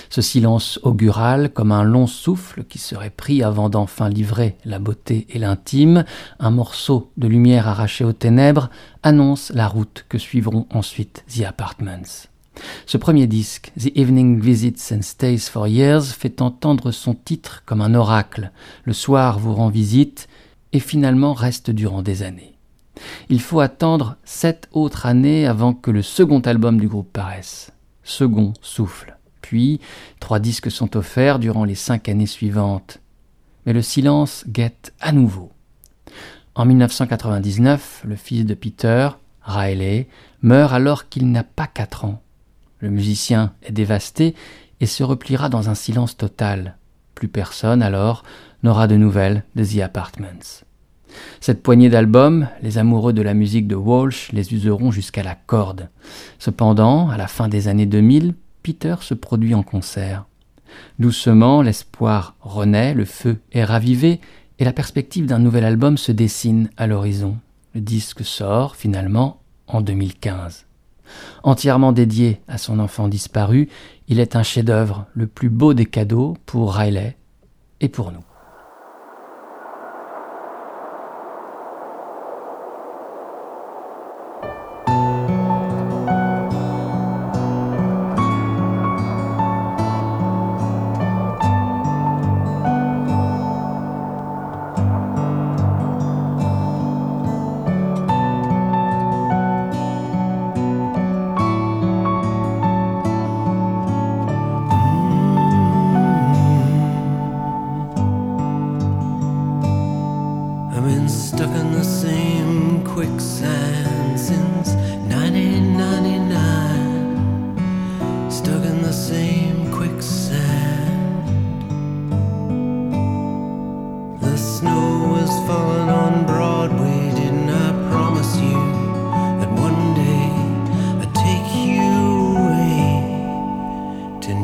Ce 0.09 0.23
silence 0.23 0.79
augural, 0.81 1.53
comme 1.53 1.71
un 1.71 1.83
long 1.83 2.07
souffle 2.07 2.63
qui 2.63 2.79
serait 2.79 3.11
pris 3.11 3.43
avant 3.43 3.69
d'enfin 3.69 4.09
livrer 4.09 4.57
la 4.65 4.79
beauté 4.79 5.27
et 5.29 5.37
l'intime, 5.37 6.05
un 6.39 6.49
morceau 6.49 7.11
de 7.17 7.27
lumière 7.27 7.67
arraché 7.67 8.03
aux 8.03 8.11
ténèbres, 8.11 8.71
annonce 9.03 9.51
la 9.53 9.67
route 9.67 10.07
que 10.09 10.17
suivront 10.17 10.65
ensuite 10.71 11.23
The 11.37 11.43
Apartments. 11.43 12.29
Ce 12.87 12.97
premier 12.97 13.27
disque, 13.27 13.71
The 13.79 13.95
Evening 13.95 14.39
Visits 14.39 14.91
and 14.91 15.03
Stays 15.03 15.49
for 15.51 15.67
Years, 15.67 16.05
fait 16.05 16.41
entendre 16.41 16.89
son 16.91 17.13
titre 17.13 17.61
comme 17.65 17.81
un 17.81 17.93
oracle. 17.93 18.51
Le 18.85 18.93
soir 18.93 19.37
vous 19.37 19.53
rend 19.53 19.69
visite 19.69 20.27
et 20.73 20.79
finalement 20.79 21.33
reste 21.33 21.71
durant 21.71 22.01
des 22.01 22.23
années. 22.23 22.57
Il 23.29 23.41
faut 23.41 23.59
attendre 23.59 24.17
sept 24.23 24.67
autres 24.71 25.05
années 25.05 25.47
avant 25.47 25.73
que 25.73 25.91
le 25.91 26.01
second 26.01 26.41
album 26.41 26.79
du 26.79 26.87
groupe 26.87 27.11
paraisse. 27.11 27.71
Second 28.03 28.53
souffle. 28.61 29.17
Puis, 29.41 29.79
trois 30.19 30.39
disques 30.39 30.71
sont 30.71 30.97
offerts 30.97 31.39
durant 31.39 31.63
les 31.63 31.75
cinq 31.75 32.09
années 32.09 32.27
suivantes. 32.27 32.99
Mais 33.65 33.73
le 33.73 33.81
silence 33.81 34.43
guette 34.47 34.93
à 34.99 35.11
nouveau. 35.11 35.51
En 36.55 36.65
1999, 36.65 38.03
le 38.05 38.15
fils 38.15 38.45
de 38.45 38.53
Peter, 38.53 39.09
Riley, 39.41 40.07
meurt 40.41 40.73
alors 40.73 41.09
qu'il 41.09 41.31
n'a 41.31 41.43
pas 41.43 41.67
quatre 41.67 42.05
ans. 42.05 42.21
Le 42.79 42.89
musicien 42.89 43.53
est 43.63 43.71
dévasté 43.71 44.35
et 44.79 44.85
se 44.85 45.03
repliera 45.03 45.49
dans 45.49 45.69
un 45.69 45.75
silence 45.75 46.17
total. 46.17 46.77
Plus 47.15 47.27
personne 47.27 47.81
alors 47.81 48.23
n'aura 48.63 48.87
de 48.87 48.95
nouvelles 48.95 49.43
de 49.55 49.63
The 49.63 49.81
Apartments. 49.81 50.63
Cette 51.39 51.61
poignée 51.61 51.89
d'albums, 51.89 52.47
les 52.61 52.77
amoureux 52.77 53.13
de 53.13 53.21
la 53.21 53.33
musique 53.33 53.67
de 53.67 53.75
Walsh 53.75 54.31
les 54.31 54.53
useront 54.53 54.91
jusqu'à 54.91 55.23
la 55.23 55.35
corde. 55.35 55.89
Cependant, 56.39 57.09
à 57.09 57.17
la 57.17 57.27
fin 57.27 57.47
des 57.47 57.67
années 57.67 57.85
2000, 57.85 58.33
Peter 58.63 58.95
se 59.01 59.13
produit 59.13 59.53
en 59.53 59.63
concert. 59.63 60.25
Doucement, 60.97 61.61
l'espoir 61.61 62.35
renaît, 62.41 62.93
le 62.93 63.05
feu 63.05 63.37
est 63.51 63.63
ravivé, 63.63 64.19
et 64.59 64.65
la 64.65 64.73
perspective 64.73 65.25
d'un 65.25 65.39
nouvel 65.39 65.65
album 65.65 65.97
se 65.97 66.11
dessine 66.11 66.69
à 66.77 66.87
l'horizon. 66.87 67.37
Le 67.75 67.81
disque 67.81 68.23
sort 68.23 68.75
finalement 68.75 69.41
en 69.67 69.81
2015. 69.81 70.65
Entièrement 71.43 71.91
dédié 71.91 72.39
à 72.47 72.57
son 72.57 72.79
enfant 72.79 73.07
disparu, 73.07 73.69
il 74.07 74.19
est 74.19 74.35
un 74.35 74.43
chef-d'œuvre, 74.43 75.05
le 75.13 75.27
plus 75.27 75.49
beau 75.49 75.73
des 75.73 75.85
cadeaux 75.85 76.37
pour 76.45 76.75
Riley 76.75 77.17
et 77.81 77.89
pour 77.89 78.11
nous. 78.11 78.23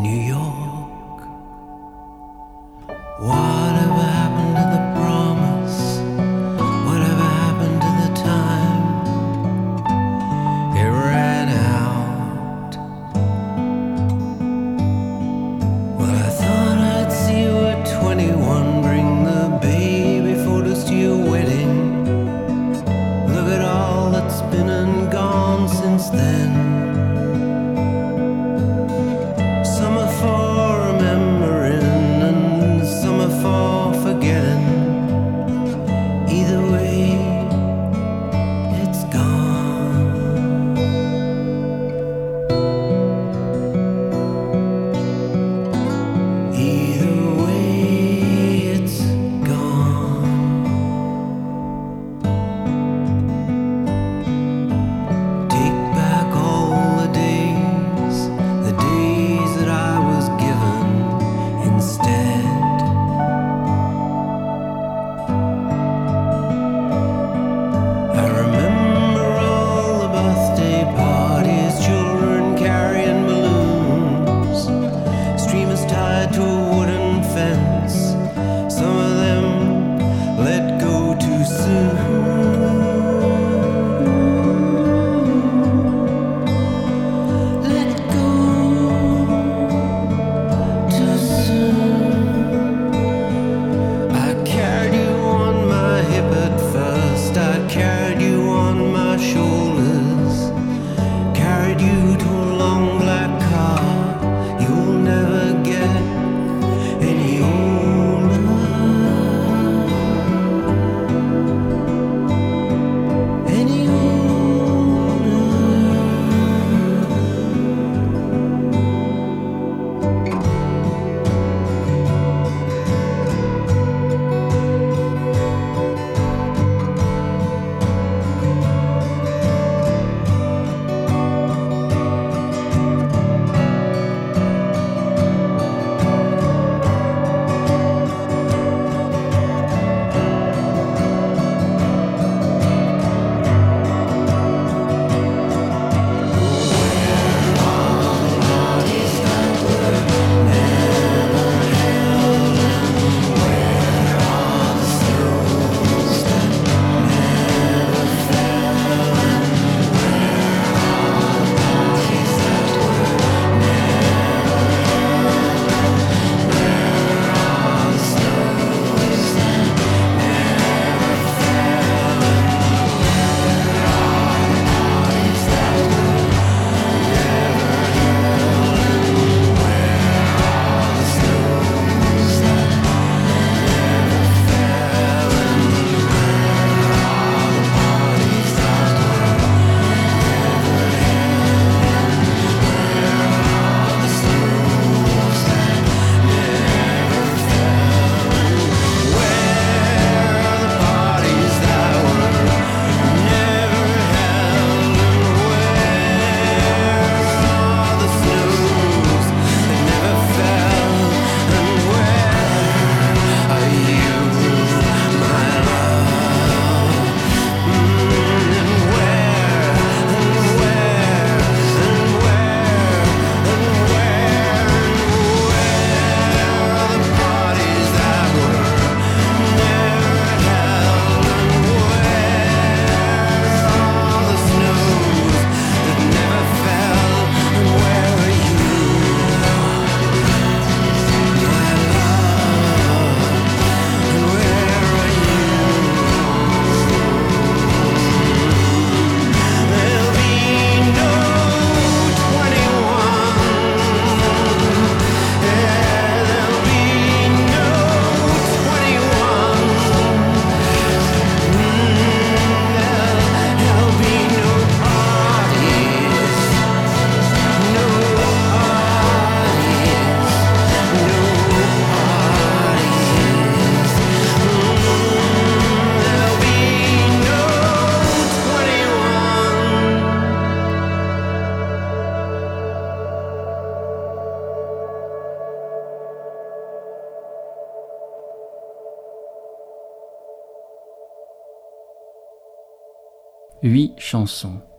New 0.01 0.15
York? 0.15 1.27
Whatever 3.19 3.58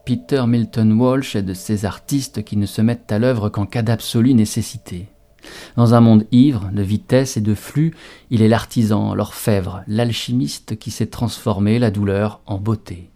Peter 0.04 0.44
Milton 0.46 0.92
Walsh 0.94 1.36
est 1.36 1.42
de 1.42 1.54
ces 1.54 1.84
artistes 1.84 2.42
qui 2.42 2.56
ne 2.56 2.66
se 2.66 2.82
mettent 2.82 3.12
à 3.12 3.18
l'œuvre 3.18 3.48
qu'en 3.48 3.64
cas 3.64 3.82
d'absolue 3.82 4.34
nécessité. 4.34 5.08
Dans 5.76 5.94
un 5.94 6.00
monde 6.00 6.26
ivre 6.32 6.70
de 6.72 6.82
vitesse 6.82 7.36
et 7.36 7.40
de 7.40 7.54
flux, 7.54 7.94
il 8.30 8.42
est 8.42 8.48
l'artisan, 8.48 9.14
l'orfèvre, 9.14 9.82
l'alchimiste 9.86 10.78
qui 10.78 10.90
s'est 10.90 11.06
transformé 11.06 11.78
la 11.78 11.90
douleur 11.90 12.40
en 12.46 12.58
beauté. 12.58 13.10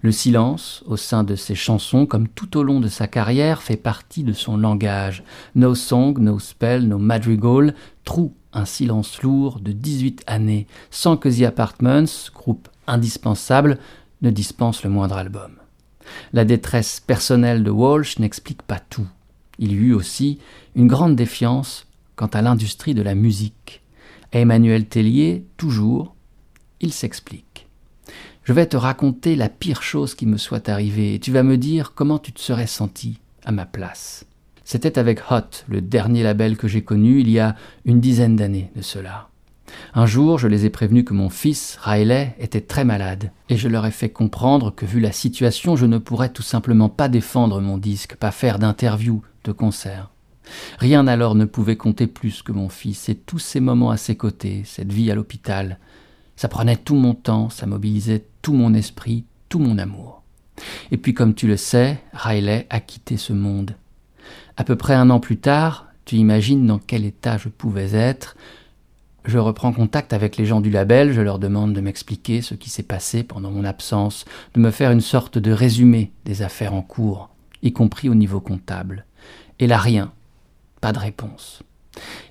Le 0.00 0.10
silence, 0.10 0.82
au 0.86 0.96
sein 0.96 1.22
de 1.22 1.36
ses 1.36 1.54
chansons, 1.54 2.06
comme 2.06 2.28
tout 2.28 2.56
au 2.56 2.62
long 2.62 2.80
de 2.80 2.88
sa 2.88 3.06
carrière, 3.06 3.62
fait 3.62 3.76
partie 3.76 4.24
de 4.24 4.32
son 4.32 4.56
langage. 4.56 5.22
No 5.54 5.74
song, 5.74 6.18
no 6.18 6.38
spell, 6.38 6.88
no 6.88 6.98
madrigal, 6.98 7.74
trou 8.04 8.34
un 8.52 8.64
silence 8.64 9.22
lourd 9.22 9.60
de 9.60 9.72
18 9.72 10.24
années, 10.26 10.66
sans 10.90 11.16
que 11.16 11.28
The 11.28 11.44
Apartments, 11.44 12.30
groupe 12.34 12.68
indispensable, 12.86 13.78
ne 14.22 14.30
dispense 14.30 14.82
le 14.82 14.90
moindre 14.90 15.16
album. 15.16 15.56
La 16.32 16.44
détresse 16.44 17.00
personnelle 17.00 17.62
de 17.62 17.70
Walsh 17.70 18.18
n'explique 18.18 18.62
pas 18.62 18.80
tout. 18.80 19.06
Il 19.58 19.72
y 19.72 19.76
eut 19.76 19.94
aussi 19.94 20.38
une 20.74 20.88
grande 20.88 21.16
défiance 21.16 21.86
quant 22.16 22.26
à 22.26 22.42
l'industrie 22.42 22.94
de 22.94 23.02
la 23.02 23.14
musique. 23.14 23.82
Emmanuel 24.32 24.86
Tellier, 24.86 25.44
toujours, 25.56 26.14
il 26.80 26.92
s'explique. 26.92 27.68
Je 28.44 28.52
vais 28.52 28.66
te 28.66 28.76
raconter 28.76 29.36
la 29.36 29.48
pire 29.48 29.82
chose 29.82 30.14
qui 30.14 30.26
me 30.26 30.36
soit 30.36 30.68
arrivée 30.68 31.14
et 31.14 31.20
tu 31.20 31.30
vas 31.30 31.42
me 31.42 31.56
dire 31.56 31.92
comment 31.94 32.18
tu 32.18 32.32
te 32.32 32.40
serais 32.40 32.66
senti 32.66 33.20
à 33.44 33.52
ma 33.52 33.66
place. 33.66 34.24
C'était 34.64 34.98
avec 34.98 35.30
Hot, 35.30 35.64
le 35.68 35.80
dernier 35.80 36.22
label 36.22 36.56
que 36.56 36.68
j'ai 36.68 36.82
connu 36.82 37.20
il 37.20 37.28
y 37.28 37.38
a 37.38 37.56
une 37.84 38.00
dizaine 38.00 38.36
d'années 38.36 38.70
de 38.74 38.82
cela. 38.82 39.28
Un 39.94 40.06
jour, 40.06 40.38
je 40.38 40.48
les 40.48 40.64
ai 40.64 40.70
prévenus 40.70 41.04
que 41.04 41.14
mon 41.14 41.28
fils, 41.28 41.78
Riley, 41.82 42.34
était 42.38 42.60
très 42.60 42.84
malade, 42.84 43.30
et 43.48 43.56
je 43.56 43.68
leur 43.68 43.86
ai 43.86 43.90
fait 43.90 44.10
comprendre 44.10 44.74
que 44.74 44.86
vu 44.86 45.00
la 45.00 45.12
situation, 45.12 45.76
je 45.76 45.86
ne 45.86 45.98
pourrais 45.98 46.30
tout 46.30 46.42
simplement 46.42 46.88
pas 46.88 47.08
défendre 47.08 47.60
mon 47.60 47.78
disque, 47.78 48.16
pas 48.16 48.30
faire 48.30 48.58
d'interview, 48.58 49.22
de 49.44 49.52
concert. 49.52 50.10
Rien 50.78 51.06
alors 51.06 51.34
ne 51.34 51.44
pouvait 51.44 51.76
compter 51.76 52.06
plus 52.06 52.42
que 52.42 52.52
mon 52.52 52.68
fils, 52.68 53.08
et 53.08 53.14
tous 53.14 53.38
ces 53.38 53.60
moments 53.60 53.90
à 53.90 53.96
ses 53.96 54.16
côtés, 54.16 54.62
cette 54.64 54.92
vie 54.92 55.10
à 55.10 55.14
l'hôpital. 55.14 55.78
Ça 56.36 56.48
prenait 56.48 56.76
tout 56.76 56.96
mon 56.96 57.14
temps, 57.14 57.50
ça 57.50 57.66
mobilisait 57.66 58.24
tout 58.40 58.54
mon 58.54 58.74
esprit, 58.74 59.24
tout 59.48 59.58
mon 59.58 59.78
amour. 59.78 60.22
Et 60.90 60.96
puis 60.96 61.14
comme 61.14 61.34
tu 61.34 61.46
le 61.46 61.56
sais, 61.56 62.00
Riley 62.12 62.66
a 62.70 62.80
quitté 62.80 63.16
ce 63.16 63.32
monde. 63.32 63.76
À 64.56 64.64
peu 64.64 64.76
près 64.76 64.94
un 64.94 65.10
an 65.10 65.20
plus 65.20 65.38
tard, 65.38 65.88
tu 66.04 66.16
imagines 66.16 66.66
dans 66.66 66.78
quel 66.78 67.04
état 67.04 67.38
je 67.38 67.48
pouvais 67.48 67.94
être, 67.94 68.36
je 69.24 69.38
reprends 69.38 69.72
contact 69.72 70.12
avec 70.12 70.36
les 70.36 70.46
gens 70.46 70.60
du 70.60 70.70
label, 70.70 71.12
je 71.12 71.20
leur 71.20 71.38
demande 71.38 71.72
de 71.72 71.80
m'expliquer 71.80 72.42
ce 72.42 72.54
qui 72.54 72.70
s'est 72.70 72.82
passé 72.82 73.22
pendant 73.22 73.50
mon 73.50 73.64
absence, 73.64 74.24
de 74.54 74.60
me 74.60 74.70
faire 74.70 74.90
une 74.90 75.00
sorte 75.00 75.38
de 75.38 75.52
résumé 75.52 76.10
des 76.24 76.42
affaires 76.42 76.74
en 76.74 76.82
cours, 76.82 77.30
y 77.62 77.72
compris 77.72 78.08
au 78.08 78.14
niveau 78.14 78.40
comptable. 78.40 79.04
Et 79.60 79.66
là 79.66 79.78
rien, 79.78 80.12
pas 80.80 80.92
de 80.92 80.98
réponse. 80.98 81.62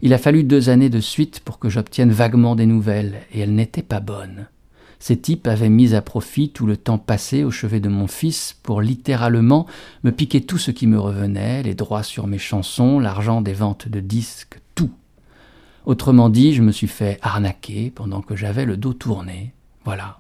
Il 0.02 0.14
a 0.14 0.18
fallu 0.18 0.44
deux 0.44 0.70
années 0.70 0.90
de 0.90 1.00
suite 1.00 1.40
pour 1.40 1.60
que 1.60 1.70
j'obtienne 1.70 2.12
vaguement 2.12 2.56
des 2.56 2.66
nouvelles, 2.66 3.22
et 3.32 3.40
elles 3.40 3.56
n'étaient 3.56 3.84
pas 3.84 4.00
bonnes. 4.00 4.48
Ces 5.00 5.18
types 5.18 5.48
avaient 5.48 5.70
mis 5.70 5.96
à 5.96 6.02
profit 6.04 6.50
tout 6.50 6.68
le 6.68 6.78
temps 6.78 7.00
passé 7.00 7.44
au 7.44 7.50
chevet 7.50 7.80
de 7.80 7.90
mon 7.90 8.06
fils 8.06 8.56
pour 8.62 8.82
littéralement 8.82 9.66
me 10.04 10.12
piquer 10.12 10.42
tout 10.42 10.60
ce 10.60 10.70
qui 10.70 10.86
me 10.86 11.00
revenait, 11.00 11.64
les 11.64 11.74
droits 11.74 12.04
sur 12.04 12.28
mes 12.28 12.38
chansons, 12.38 13.00
l'argent 13.00 13.42
des 13.42 13.54
ventes 13.54 13.88
de 13.88 14.00
disques. 14.00 14.61
Autrement 15.86 16.30
dit, 16.30 16.54
je 16.54 16.62
me 16.62 16.72
suis 16.72 16.88
fait 16.88 17.18
arnaquer 17.22 17.92
pendant 17.94 18.22
que 18.22 18.36
j'avais 18.36 18.66
le 18.66 18.78
dos 18.78 18.94
tourné. 18.94 19.54
Voilà. 19.84 20.20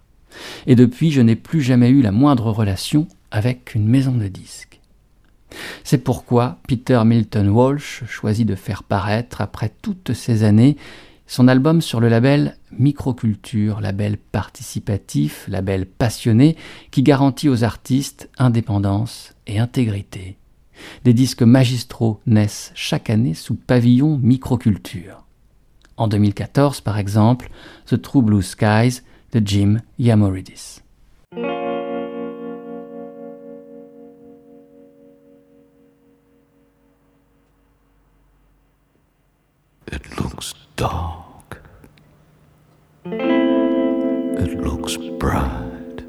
Et 0.65 0.75
depuis, 0.75 1.11
je 1.11 1.21
n'ai 1.21 1.35
plus 1.35 1.61
jamais 1.61 1.89
eu 1.89 2.01
la 2.01 2.11
moindre 2.11 2.51
relation 2.51 3.07
avec 3.31 3.75
une 3.75 3.87
maison 3.87 4.13
de 4.13 4.27
disques. 4.27 4.79
C'est 5.83 5.97
pourquoi 5.97 6.59
Peter 6.67 7.01
Milton 7.05 7.49
Walsh 7.49 8.03
choisit 8.05 8.47
de 8.47 8.55
faire 8.55 8.83
paraître, 8.83 9.41
après 9.41 9.71
toutes 9.81 10.13
ces 10.13 10.43
années, 10.43 10.77
son 11.27 11.47
album 11.47 11.81
sur 11.81 11.99
le 11.99 12.09
label 12.09 12.57
Microculture, 12.77 13.79
label 13.79 14.17
participatif, 14.17 15.45
label 15.47 15.85
passionné, 15.85 16.57
qui 16.89 17.03
garantit 17.03 17.49
aux 17.49 17.63
artistes 17.63 18.29
indépendance 18.37 19.33
et 19.47 19.59
intégrité. 19.59 20.37
Des 21.03 21.13
disques 21.13 21.43
magistraux 21.43 22.19
naissent 22.25 22.71
chaque 22.75 23.09
année 23.09 23.33
sous 23.33 23.55
pavillon 23.55 24.17
Microculture. 24.21 25.23
En 26.01 26.07
2014, 26.07 26.81
par 26.81 26.97
exemple, 26.97 27.47
The 27.85 28.01
True 28.01 28.23
Blue 28.23 28.41
Skies 28.41 29.03
de 29.33 29.39
Jim 29.45 29.81
Yamoridis. 29.99 30.81
It 39.91 40.17
looks 40.17 40.55
dark. 40.75 41.61
It 43.05 44.59
looks 44.59 44.97
bright. 45.19 46.03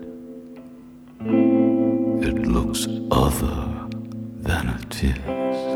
It 2.22 2.46
looks 2.46 2.88
other 3.10 3.90
than 4.40 4.68
it 4.70 5.04
is. 5.04 5.71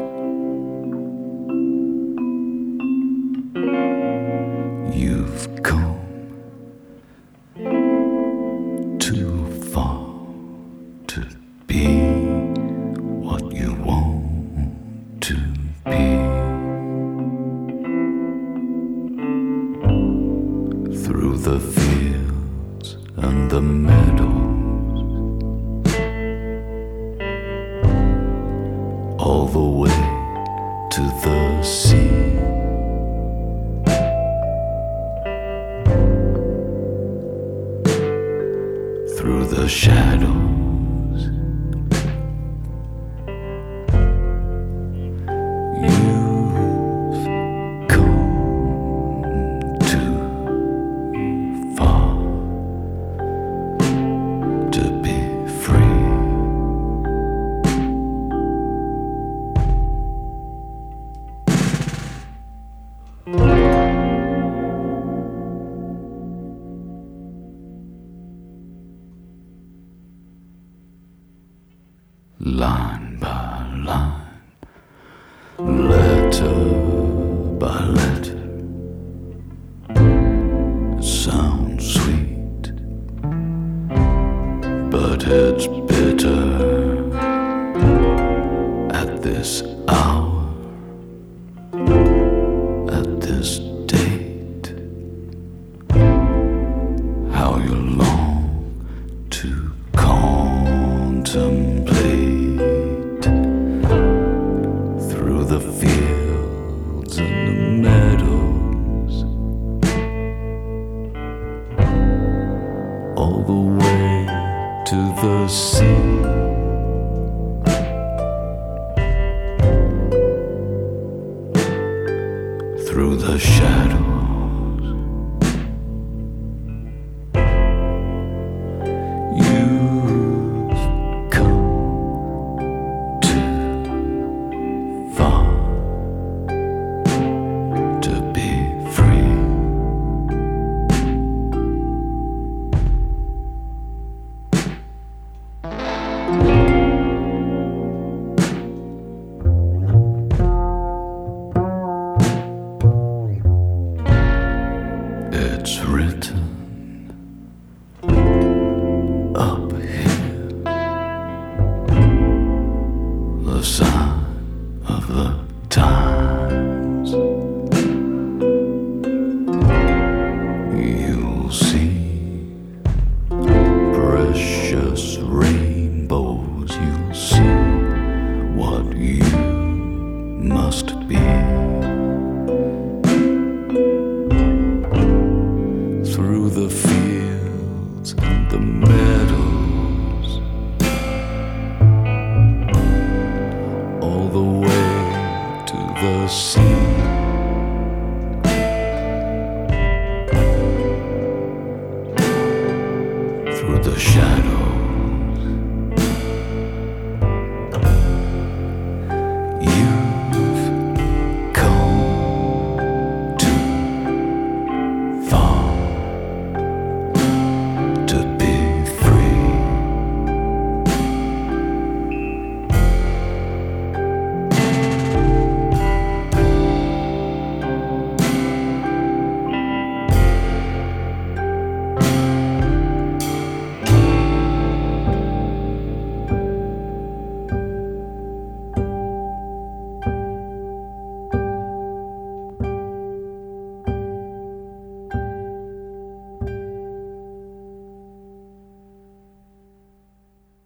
of 164.89 165.07
the 165.09 165.39
time. 165.68 166.05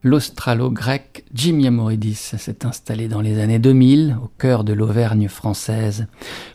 L'australo-grec 0.03 1.27
Jim 1.35 1.59
Yamoridis 1.59 2.15
s'est 2.15 2.65
installé 2.65 3.07
dans 3.07 3.21
les 3.21 3.39
années 3.39 3.59
2000 3.59 4.17
au 4.23 4.29
cœur 4.39 4.65
de 4.65 4.73
l'Auvergne 4.73 5.29
française 5.29 6.07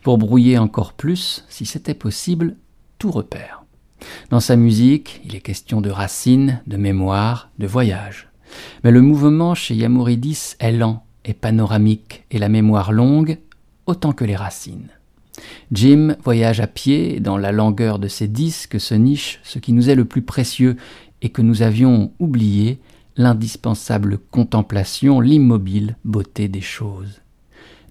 pour 0.02 0.18
brouiller 0.18 0.58
encore 0.58 0.94
plus, 0.94 1.46
si 1.48 1.68
c'était 1.68 1.94
possible, 1.94 2.56
tout 2.98 3.12
repère. 3.12 3.64
Dans 4.32 4.40
sa 4.40 4.56
musique, 4.56 5.22
il 5.26 5.36
est 5.36 5.42
question 5.42 5.80
de 5.80 5.92
racines, 5.92 6.60
de 6.66 6.76
mémoire, 6.76 7.52
de 7.60 7.68
voyage. 7.68 8.30
Mais 8.84 8.90
le 8.90 9.02
mouvement 9.02 9.54
chez 9.54 9.76
Yamoridis 9.76 10.56
est 10.60 10.72
lent 10.72 11.06
et 11.24 11.36
panoramique 11.36 12.24
et 12.32 12.40
la 12.40 12.50
mémoire 12.50 12.92
longue 12.92 13.38
autant 13.86 14.12
que 14.12 14.26
les 14.26 14.36
racines. 14.36 14.90
Jim 15.72 16.16
voyage 16.24 16.62
à 16.62 16.68
pied 16.68 17.18
et 17.18 17.20
dans 17.20 17.38
la 17.38 17.52
langueur 17.52 18.00
de 18.00 18.08
ses 18.08 18.28
disques 18.28 18.80
se 18.80 18.96
niche 18.96 19.40
ce 19.44 19.60
qui 19.60 19.72
nous 19.72 19.92
est 19.92 19.96
le 19.96 20.06
plus 20.06 20.24
précieux 20.24 20.78
et 21.22 21.30
que 21.30 21.44
nous 21.44 21.62
avions 21.62 22.12
oublié, 22.18 22.80
l'indispensable 23.18 24.18
contemplation, 24.32 25.20
l'immobile 25.20 25.96
beauté 26.04 26.48
des 26.48 26.62
choses. 26.62 27.22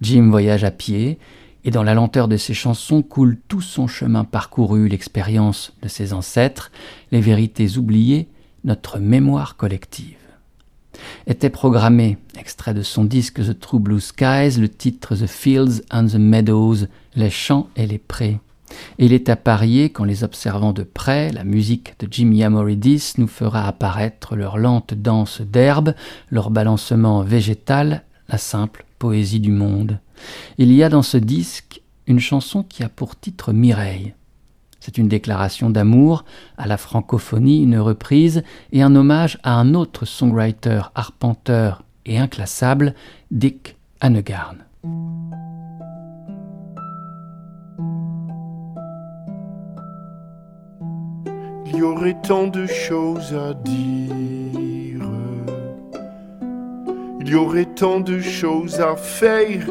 Jim 0.01 0.29
voyage 0.29 0.63
à 0.63 0.71
pied, 0.71 1.17
et 1.63 1.71
dans 1.71 1.83
la 1.83 1.95
lenteur 1.95 2.27
de 2.27 2.37
ses 2.37 2.53
chansons 2.53 3.01
coule 3.01 3.37
tout 3.47 3.61
son 3.61 3.87
chemin 3.87 4.23
parcouru, 4.23 4.87
l'expérience 4.87 5.73
de 5.81 5.87
ses 5.87 6.13
ancêtres, 6.13 6.71
les 7.11 7.21
vérités 7.21 7.77
oubliées, 7.77 8.27
notre 8.63 8.99
mémoire 8.99 9.55
collective. 9.55 10.17
Était 11.27 11.49
programmé, 11.49 12.17
extrait 12.37 12.73
de 12.73 12.83
son 12.83 13.03
disque 13.03 13.43
The 13.43 13.59
True 13.59 13.79
Blue 13.79 13.99
Skies, 13.99 14.59
le 14.59 14.69
titre 14.69 15.15
The 15.15 15.27
Fields 15.27 15.81
and 15.91 16.07
the 16.07 16.15
Meadows, 16.15 16.85
les 17.15 17.31
champs 17.31 17.67
et 17.75 17.87
les 17.87 17.97
prés. 17.97 18.39
Il 18.97 19.13
est 19.13 19.29
à 19.29 19.35
parier 19.35 19.89
qu'en 19.89 20.03
les 20.03 20.23
observant 20.23 20.73
de 20.73 20.83
près, 20.83 21.31
la 21.31 21.43
musique 21.43 21.95
de 21.99 22.07
Jim 22.09 22.31
Yamoridis 22.31 23.13
nous 23.17 23.27
fera 23.27 23.67
apparaître 23.67 24.35
leur 24.35 24.57
lente 24.57 24.93
danse 24.93 25.41
d'herbe, 25.41 25.93
leur 26.29 26.49
balancement 26.49 27.21
végétal, 27.21 28.03
la 28.29 28.37
simple 28.37 28.85
poésie 28.99 29.39
du 29.39 29.51
monde. 29.51 29.99
Il 30.57 30.71
y 30.71 30.83
a 30.83 30.89
dans 30.89 31.03
ce 31.03 31.17
disque 31.17 31.81
une 32.07 32.19
chanson 32.19 32.63
qui 32.63 32.83
a 32.83 32.89
pour 32.89 33.19
titre 33.19 33.53
Mireille. 33.53 34.13
C'est 34.79 34.97
une 34.99 35.07
déclaration 35.07 35.71
d'amour 35.71 36.25
à 36.57 36.67
la 36.67 36.77
francophonie, 36.77 37.63
une 37.63 37.79
reprise 37.79 38.43
et 38.71 38.83
un 38.83 38.95
hommage 38.95 39.39
à 39.43 39.55
un 39.55 39.73
autre 39.73 40.05
songwriter, 40.05 40.81
arpenteur 40.93 41.83
et 42.05 42.19
inclassable, 42.19 42.93
Dick 43.31 43.77
Hannegarn. 43.99 44.57
Il 51.65 51.77
y 51.77 51.81
aurait 51.81 52.17
tant 52.21 52.47
de 52.47 52.65
choses 52.67 53.33
à 53.33 53.53
dire. 53.53 55.01
Il 57.19 57.29
y 57.29 57.35
aurait 57.35 57.65
tant 57.65 57.99
de 57.99 58.19
choses 58.19 58.79
à 58.79 58.95
faire 58.95 59.65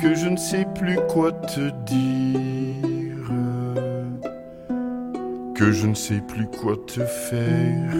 que 0.00 0.14
je 0.14 0.28
ne 0.28 0.36
sais 0.36 0.66
plus 0.74 0.98
quoi 1.08 1.32
te 1.32 1.70
dire. 1.86 3.30
Que 5.54 5.70
je 5.70 5.86
ne 5.86 5.94
sais 5.94 6.20
plus 6.20 6.46
quoi 6.46 6.76
te 6.86 7.00
faire. 7.00 7.92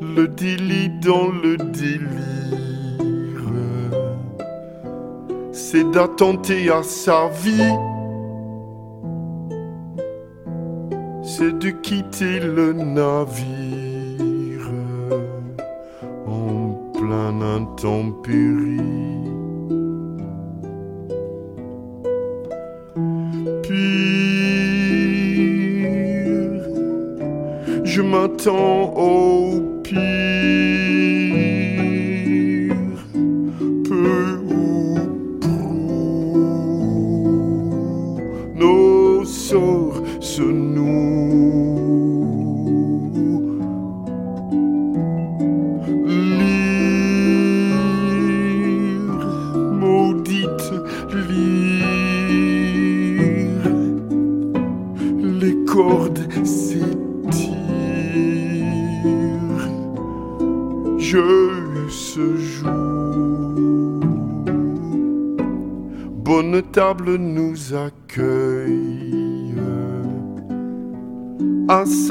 Le 0.00 0.26
délit 0.26 0.90
dans 1.00 1.28
le 1.28 1.56
délire 1.56 2.69
c'est 5.60 5.88
d'attenter 5.90 6.70
à 6.70 6.82
sa 6.82 7.28
vie, 7.28 7.74
c'est 11.22 11.56
de 11.58 11.70
quitter 11.70 12.40
le 12.40 12.72
navire 12.72 14.70
en 16.26 16.72
plein 16.98 17.40
intempérie. 17.58 18.80
Pire, 23.62 23.80
je 27.84 28.02
m'attends 28.02 28.94
au 28.96 29.69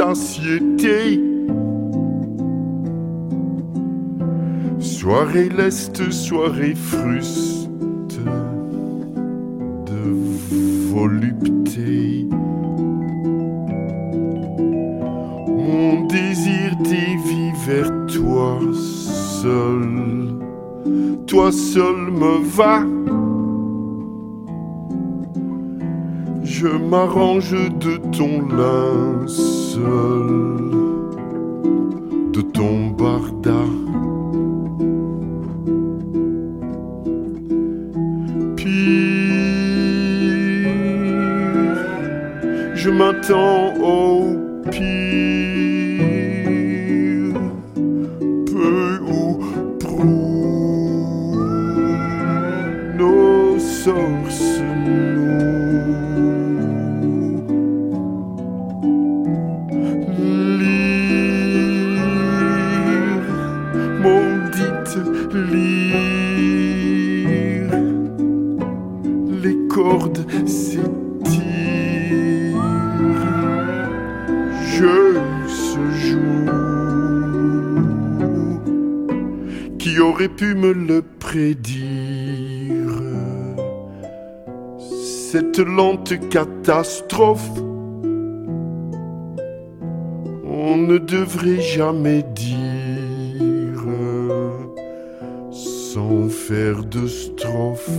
à 0.09 0.15
satiété. 0.15 1.21
Soirée 4.79 5.49
leste, 5.49 6.11
soirée 6.11 6.75
fruste 6.75 7.69
de 9.85 10.03
volupté. 10.91 12.27
Mon 15.47 16.05
désir 16.07 16.75
dévie 16.83 17.51
vers 17.67 17.91
toi 18.07 18.59
seul, 18.73 20.39
toi 21.27 21.51
seul 21.51 22.11
me 22.11 22.39
va. 22.57 22.83
Je 26.43 26.67
m'arrange 26.67 27.55
de 27.79 27.97
ton 28.11 28.41
linceul, 28.49 29.48
de 29.79 30.48
catastrophe. 86.59 87.49
On 90.45 90.77
ne 90.77 90.97
devrait 90.97 91.61
jamais 91.61 92.23
dire 92.23 93.83
sans 95.51 96.29
faire 96.29 96.83
de 96.83 97.07
strophe. 97.07 97.89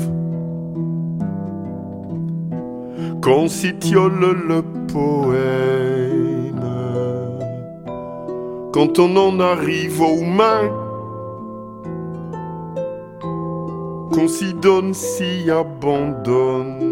Qu'on 3.23 3.49
s'étiole 3.49 4.37
le 4.49 4.63
poème. 4.93 6.61
Quand 8.73 8.99
on 8.99 9.17
en 9.17 9.41
arrive 9.41 10.01
aux 10.01 10.23
mains. 10.23 10.71
Qu'on 14.13 14.29
s'y 14.29 14.55
donne, 14.55 14.93
s'y 14.93 15.51
abandonne 15.51 16.89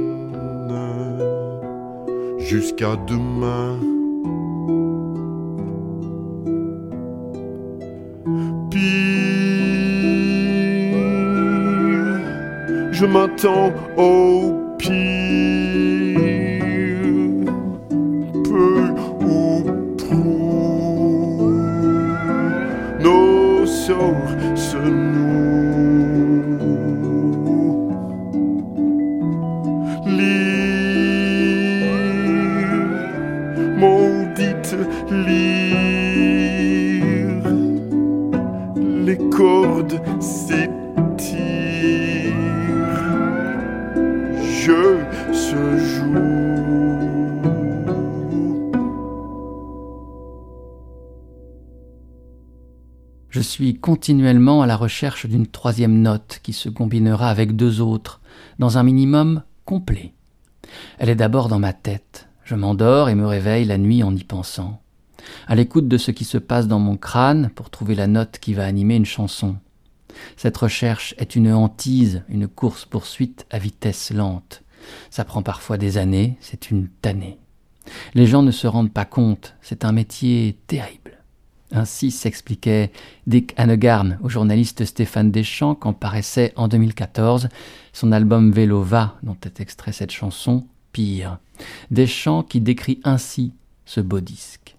jusqu'à 2.49 2.97
demain. 3.07 3.79
Pire, 8.71 8.89
je 12.91 13.05
m'attends 13.05 13.71
au 13.99 14.58
suis 53.59 53.75
continuellement 53.75 54.63
à 54.63 54.69
la 54.69 54.77
recherche 54.77 55.27
d'une 55.27 55.49
troisième 55.49 56.01
note 56.01 56.39
qui 56.45 56.53
se 56.53 56.69
combinera 56.69 57.29
avec 57.29 57.57
deux 57.57 57.81
autres, 57.81 58.21
dans 58.61 58.79
un 58.79 58.85
minimum 58.85 59.43
complet. 59.65 60.13
Elle 61.01 61.09
est 61.09 61.17
d'abord 61.17 61.49
dans 61.49 61.59
ma 61.59 61.73
tête. 61.73 62.29
Je 62.45 62.55
m'endors 62.55 63.09
et 63.09 63.17
me 63.17 63.27
réveille 63.27 63.65
la 63.65 63.77
nuit 63.77 64.05
en 64.05 64.15
y 64.15 64.23
pensant. 64.23 64.81
À 65.49 65.57
l'écoute 65.57 65.89
de 65.89 65.99
ce 65.99 66.13
qui 66.13 66.25
se 66.25 66.39
passe 66.39 66.69
dans 66.69 66.79
mon 66.79 66.97
crâne 66.97 67.51
pour 67.53 67.69
trouver 67.69 67.97
la 67.97 68.07
note 68.07 68.39
qui 68.39 68.55
va 68.55 68.65
animer 68.65 68.95
une 68.95 69.05
chanson. 69.05 69.57
Cette 70.37 70.57
recherche 70.57 71.17
est 71.19 71.35
une 71.35 71.53
hantise, 71.53 72.23
une 72.29 72.47
course-poursuite 72.47 73.45
à 73.51 73.59
vitesse 73.59 74.13
lente. 74.13 74.63
Ça 75.11 75.25
prend 75.25 75.43
parfois 75.43 75.79
des 75.79 75.99
années, 75.99 76.37
c'est 76.41 76.71
une 76.71 76.87
tannée. 77.03 77.41
Les 78.15 78.27
gens 78.27 78.43
ne 78.43 78.53
se 78.53 78.69
rendent 78.69 78.93
pas 78.93 79.05
compte, 79.05 79.57
c'est 79.63 79.85
un 79.85 79.91
métier 79.91 80.57
terrible. 80.69 81.18
Ainsi 81.73 82.11
s'expliquait 82.11 82.93
Dick 83.27 83.53
Hannegarn 83.59 84.19
au 84.23 84.29
journaliste 84.29 84.85
Stéphane 84.85 85.31
Deschamps 85.31 85.75
quand 85.75 85.93
paraissait 85.93 86.53
en 86.57 86.67
2014 86.67 87.49
son 87.93 88.13
album 88.13 88.53
Vélo 88.53 88.83
va, 88.83 89.17
dont 89.23 89.37
est 89.45 89.61
extrait 89.61 89.93
cette 89.93 90.13
chanson, 90.13 90.67
Pire. 90.93 91.39
Deschamps 91.91 92.43
qui 92.43 92.61
décrit 92.61 93.01
ainsi 93.05 93.53
ce 93.85 94.01
beau 94.01 94.21
disque. 94.21 94.77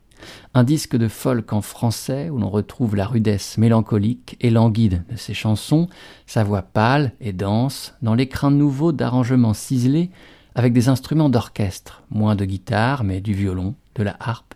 Un 0.54 0.64
disque 0.64 0.98
de 0.98 1.08
folk 1.08 1.54
en 1.54 1.62
français 1.62 2.30
où 2.30 2.40
l'on 2.40 2.50
retrouve 2.50 2.96
la 2.96 3.06
rudesse 3.06 3.58
mélancolique 3.58 4.36
et 4.42 4.50
languide 4.50 5.04
de 5.10 5.16
ses 5.16 5.34
chansons, 5.34 5.88
sa 6.26 6.44
voix 6.44 6.64
pâle 6.64 7.14
et 7.22 7.34
dense, 7.34 7.94
dans 8.02 8.16
l'écrin 8.16 8.52
nouveau 8.52 8.92
d'arrangements 8.92 9.54
ciselés 9.54 10.10
avec 10.56 10.74
des 10.74 10.90
instruments 10.90 11.30
d'orchestre, 11.30 12.04
moins 12.10 12.36
de 12.36 12.46
guitare 12.46 13.04
mais 13.04 13.22
du 13.22 13.34
violon, 13.34 13.76
de 13.96 14.04
la 14.04 14.18
harpe, 14.20 14.56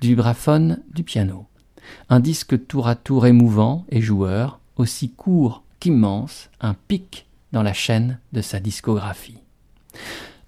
du 0.00 0.08
vibraphone, 0.08 0.82
du 0.92 1.04
piano. 1.04 1.46
Un 2.08 2.20
disque 2.20 2.66
tour 2.66 2.88
à 2.88 2.94
tour 2.94 3.26
émouvant 3.26 3.84
et 3.90 4.00
joueur, 4.00 4.60
aussi 4.76 5.10
court 5.10 5.62
qu'immense, 5.80 6.50
un 6.60 6.74
pic 6.74 7.26
dans 7.52 7.62
la 7.62 7.72
chaîne 7.72 8.18
de 8.32 8.40
sa 8.40 8.60
discographie. 8.60 9.38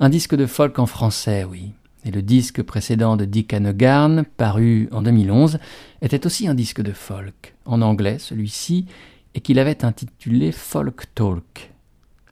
Un 0.00 0.08
disque 0.08 0.34
de 0.34 0.46
folk 0.46 0.78
en 0.78 0.86
français, 0.86 1.44
oui. 1.44 1.72
Et 2.04 2.10
le 2.10 2.22
disque 2.22 2.62
précédent 2.62 3.16
de 3.16 3.24
Dick 3.24 3.52
Hannegarn, 3.52 4.24
paru 4.36 4.88
en 4.92 5.02
2011, 5.02 5.58
était 6.00 6.26
aussi 6.26 6.46
un 6.46 6.54
disque 6.54 6.80
de 6.80 6.92
folk, 6.92 7.56
en 7.64 7.82
anglais 7.82 8.18
celui-ci, 8.18 8.86
et 9.34 9.40
qu'il 9.40 9.58
avait 9.58 9.84
intitulé 9.84 10.52
Folk 10.52 11.12
Talk. 11.14 11.72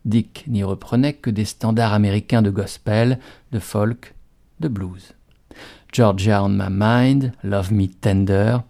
Dick 0.04 0.44
n'y 0.46 0.62
reprenait 0.62 1.14
que 1.14 1.30
des 1.30 1.44
standards 1.44 1.92
américains 1.92 2.42
de 2.42 2.50
gospel, 2.50 3.18
de 3.50 3.58
folk, 3.58 4.14
de 4.60 4.68
blues. 4.68 5.15
Georgia 5.96 6.42
on 6.42 6.58
My 6.58 6.68
Mind, 6.68 7.32
Love 7.42 7.72
Me 7.72 7.88
Tender, 7.88 8.62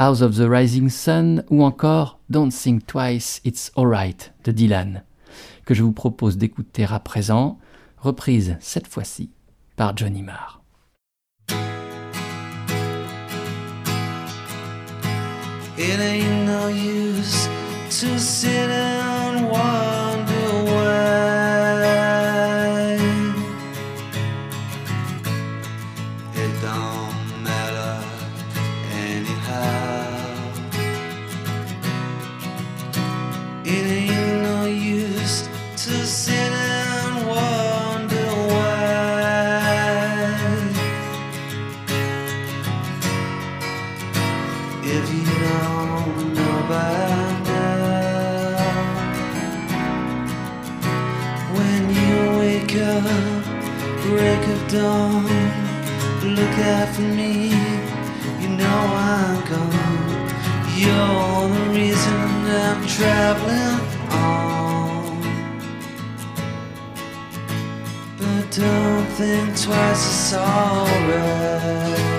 House 0.00 0.22
of 0.22 0.34
the 0.34 0.48
Rising 0.48 0.88
Sun 0.88 1.44
ou 1.48 1.62
encore 1.62 2.18
Don't 2.28 2.50
Think 2.50 2.84
Twice, 2.88 3.40
It's 3.44 3.70
Alright 3.76 4.32
de 4.42 4.50
Dylan, 4.50 5.04
que 5.66 5.72
je 5.72 5.84
vous 5.84 5.92
propose 5.92 6.36
d'écouter 6.36 6.84
à 6.90 6.98
présent, 6.98 7.60
reprise 7.98 8.56
cette 8.58 8.88
fois-ci 8.88 9.30
par 9.76 9.96
Johnny 9.96 10.24
Marr. 10.24 10.62
Dawn, 54.74 55.24
look 56.36 56.58
out 56.74 56.88
for 56.94 57.02
me. 57.02 57.50
You 58.40 58.48
know 58.60 58.80
I'm 59.12 59.36
gone. 59.50 60.14
You're 60.82 61.48
the 61.56 61.64
reason 61.78 62.20
I'm 62.64 62.80
traveling 62.96 63.80
on. 64.10 65.20
But 68.18 68.44
don't 68.58 69.06
think 69.18 69.48
twice, 69.64 70.02
it's 70.10 70.34
alright. 70.34 72.13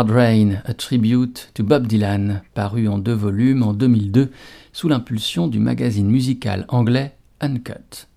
Hard 0.00 0.12
Rain, 0.12 0.62
a 0.64 0.72
tribute 0.72 1.50
to 1.52 1.62
Bob 1.62 1.86
Dylan, 1.86 2.40
paru 2.54 2.88
en 2.88 2.96
deux 2.96 3.12
volumes 3.12 3.62
en 3.62 3.74
2002 3.74 4.30
sous 4.72 4.88
l'impulsion 4.88 5.46
du 5.46 5.58
magazine 5.58 6.08
musical 6.08 6.64
anglais 6.68 7.18
Uncut. 7.42 8.08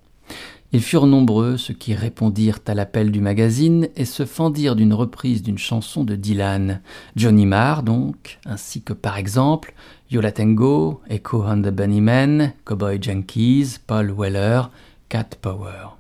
Ils 0.72 0.82
furent 0.82 1.08
nombreux 1.08 1.58
ceux 1.58 1.74
qui 1.74 1.94
répondirent 1.94 2.60
à 2.68 2.74
l'appel 2.74 3.12
du 3.12 3.20
magazine 3.20 3.90
et 3.98 4.06
se 4.06 4.24
fendirent 4.24 4.78
d'une 4.78 4.94
reprise 4.94 5.44
d'une 5.44 5.58
chanson 5.58 6.06
de 6.06 6.16
Dylan, 6.16 6.80
Johnny 7.18 7.46
Marr 7.46 7.84
donc, 7.84 8.40
ainsi 8.46 8.82
que 8.82 8.94
par 8.94 9.18
exemple 9.18 9.74
Yola 10.10 10.32
Tango, 10.32 11.02
Echo 11.10 11.44
and 11.44 11.64
the 11.64 11.70
Bunnymen, 11.70 12.54
Cowboy 12.64 12.98
Junkies, 13.02 13.76
Paul 13.86 14.10
Weller, 14.18 14.70
Cat 15.10 15.32
Power 15.42 15.98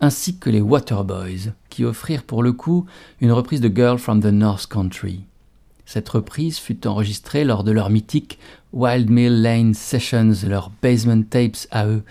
ainsi 0.00 0.38
que 0.38 0.50
les 0.50 0.60
Waterboys, 0.60 1.52
qui 1.70 1.84
offrirent 1.84 2.24
pour 2.24 2.42
le 2.42 2.52
coup 2.52 2.86
une 3.20 3.32
reprise 3.32 3.60
de 3.60 3.74
Girl 3.74 3.98
from 3.98 4.20
the 4.20 4.26
North 4.26 4.66
Country. 4.66 5.24
Cette 5.86 6.08
reprise 6.10 6.58
fut 6.58 6.86
enregistrée 6.86 7.44
lors 7.44 7.64
de 7.64 7.72
leur 7.72 7.88
mythique 7.88 8.38
Wild 8.74 9.08
Mill 9.08 9.40
Lane 9.40 9.72
Sessions, 9.72 10.34
leurs 10.46 10.70
basement 10.82 11.22
tapes 11.22 11.66
à 11.70 11.86
eux, 11.86 12.02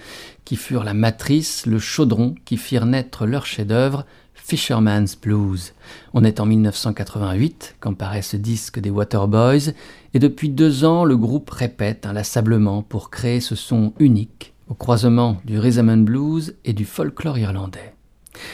qui 0.46 0.56
furent 0.56 0.84
la 0.84 0.96
matrice, 0.96 1.66
le 1.66 1.78
chaudron 1.78 2.34
qui 2.44 2.58
firent 2.58 2.88
naître 2.88 3.28
leur 3.28 3.46
chef-d'œuvre 3.46 4.06
Fisherman's 4.34 5.16
Blues. 5.20 5.74
On 6.14 6.24
est 6.24 6.40
en 6.40 6.46
1988 6.46 7.76
quand 7.80 7.94
paraît 7.94 8.22
ce 8.22 8.38
disque 8.38 8.80
des 8.80 8.90
Waterboys, 8.90 9.74
et 10.14 10.20
depuis 10.20 10.50
deux 10.50 10.86
ans 10.86 11.04
le 11.04 11.18
groupe 11.18 11.50
répète 11.50 12.06
inlassablement 12.06 12.82
pour 12.82 13.10
créer 13.10 13.42
ce 13.42 13.56
son 13.56 13.94
unique 14.00 14.54
au 14.70 14.74
croisement 14.74 15.38
du 15.46 15.60
rhythm 15.60 15.90
and 15.90 15.98
blues 15.98 16.56
et 16.66 16.74
du 16.74 16.86
folklore 16.86 17.38
irlandais. 17.38 17.94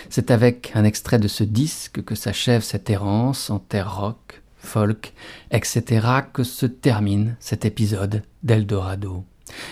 C'est 0.10 0.32
avec 0.32 0.72
un 0.76 0.84
extrait 0.84 1.20
de 1.20 1.28
ce 1.28 1.44
disque 1.44 2.04
que 2.04 2.16
s'achève 2.16 2.62
cette 2.62 2.90
errance 2.90 3.50
en 3.50 3.60
terre 3.60 4.00
rock, 4.00 4.42
folk, 4.58 5.14
etc. 5.52 6.08
que 6.34 6.44
se 6.44 6.66
termine 6.66 7.36
cet 7.40 7.66
épisode 7.66 8.24
d'Eldorado. 8.44 9.26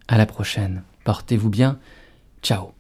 À 0.06 0.18
la 0.18 0.26
prochaine. 0.26 0.82
Portez-vous 1.04 1.48
bien. 1.48 1.78
Ciao. 2.42 2.72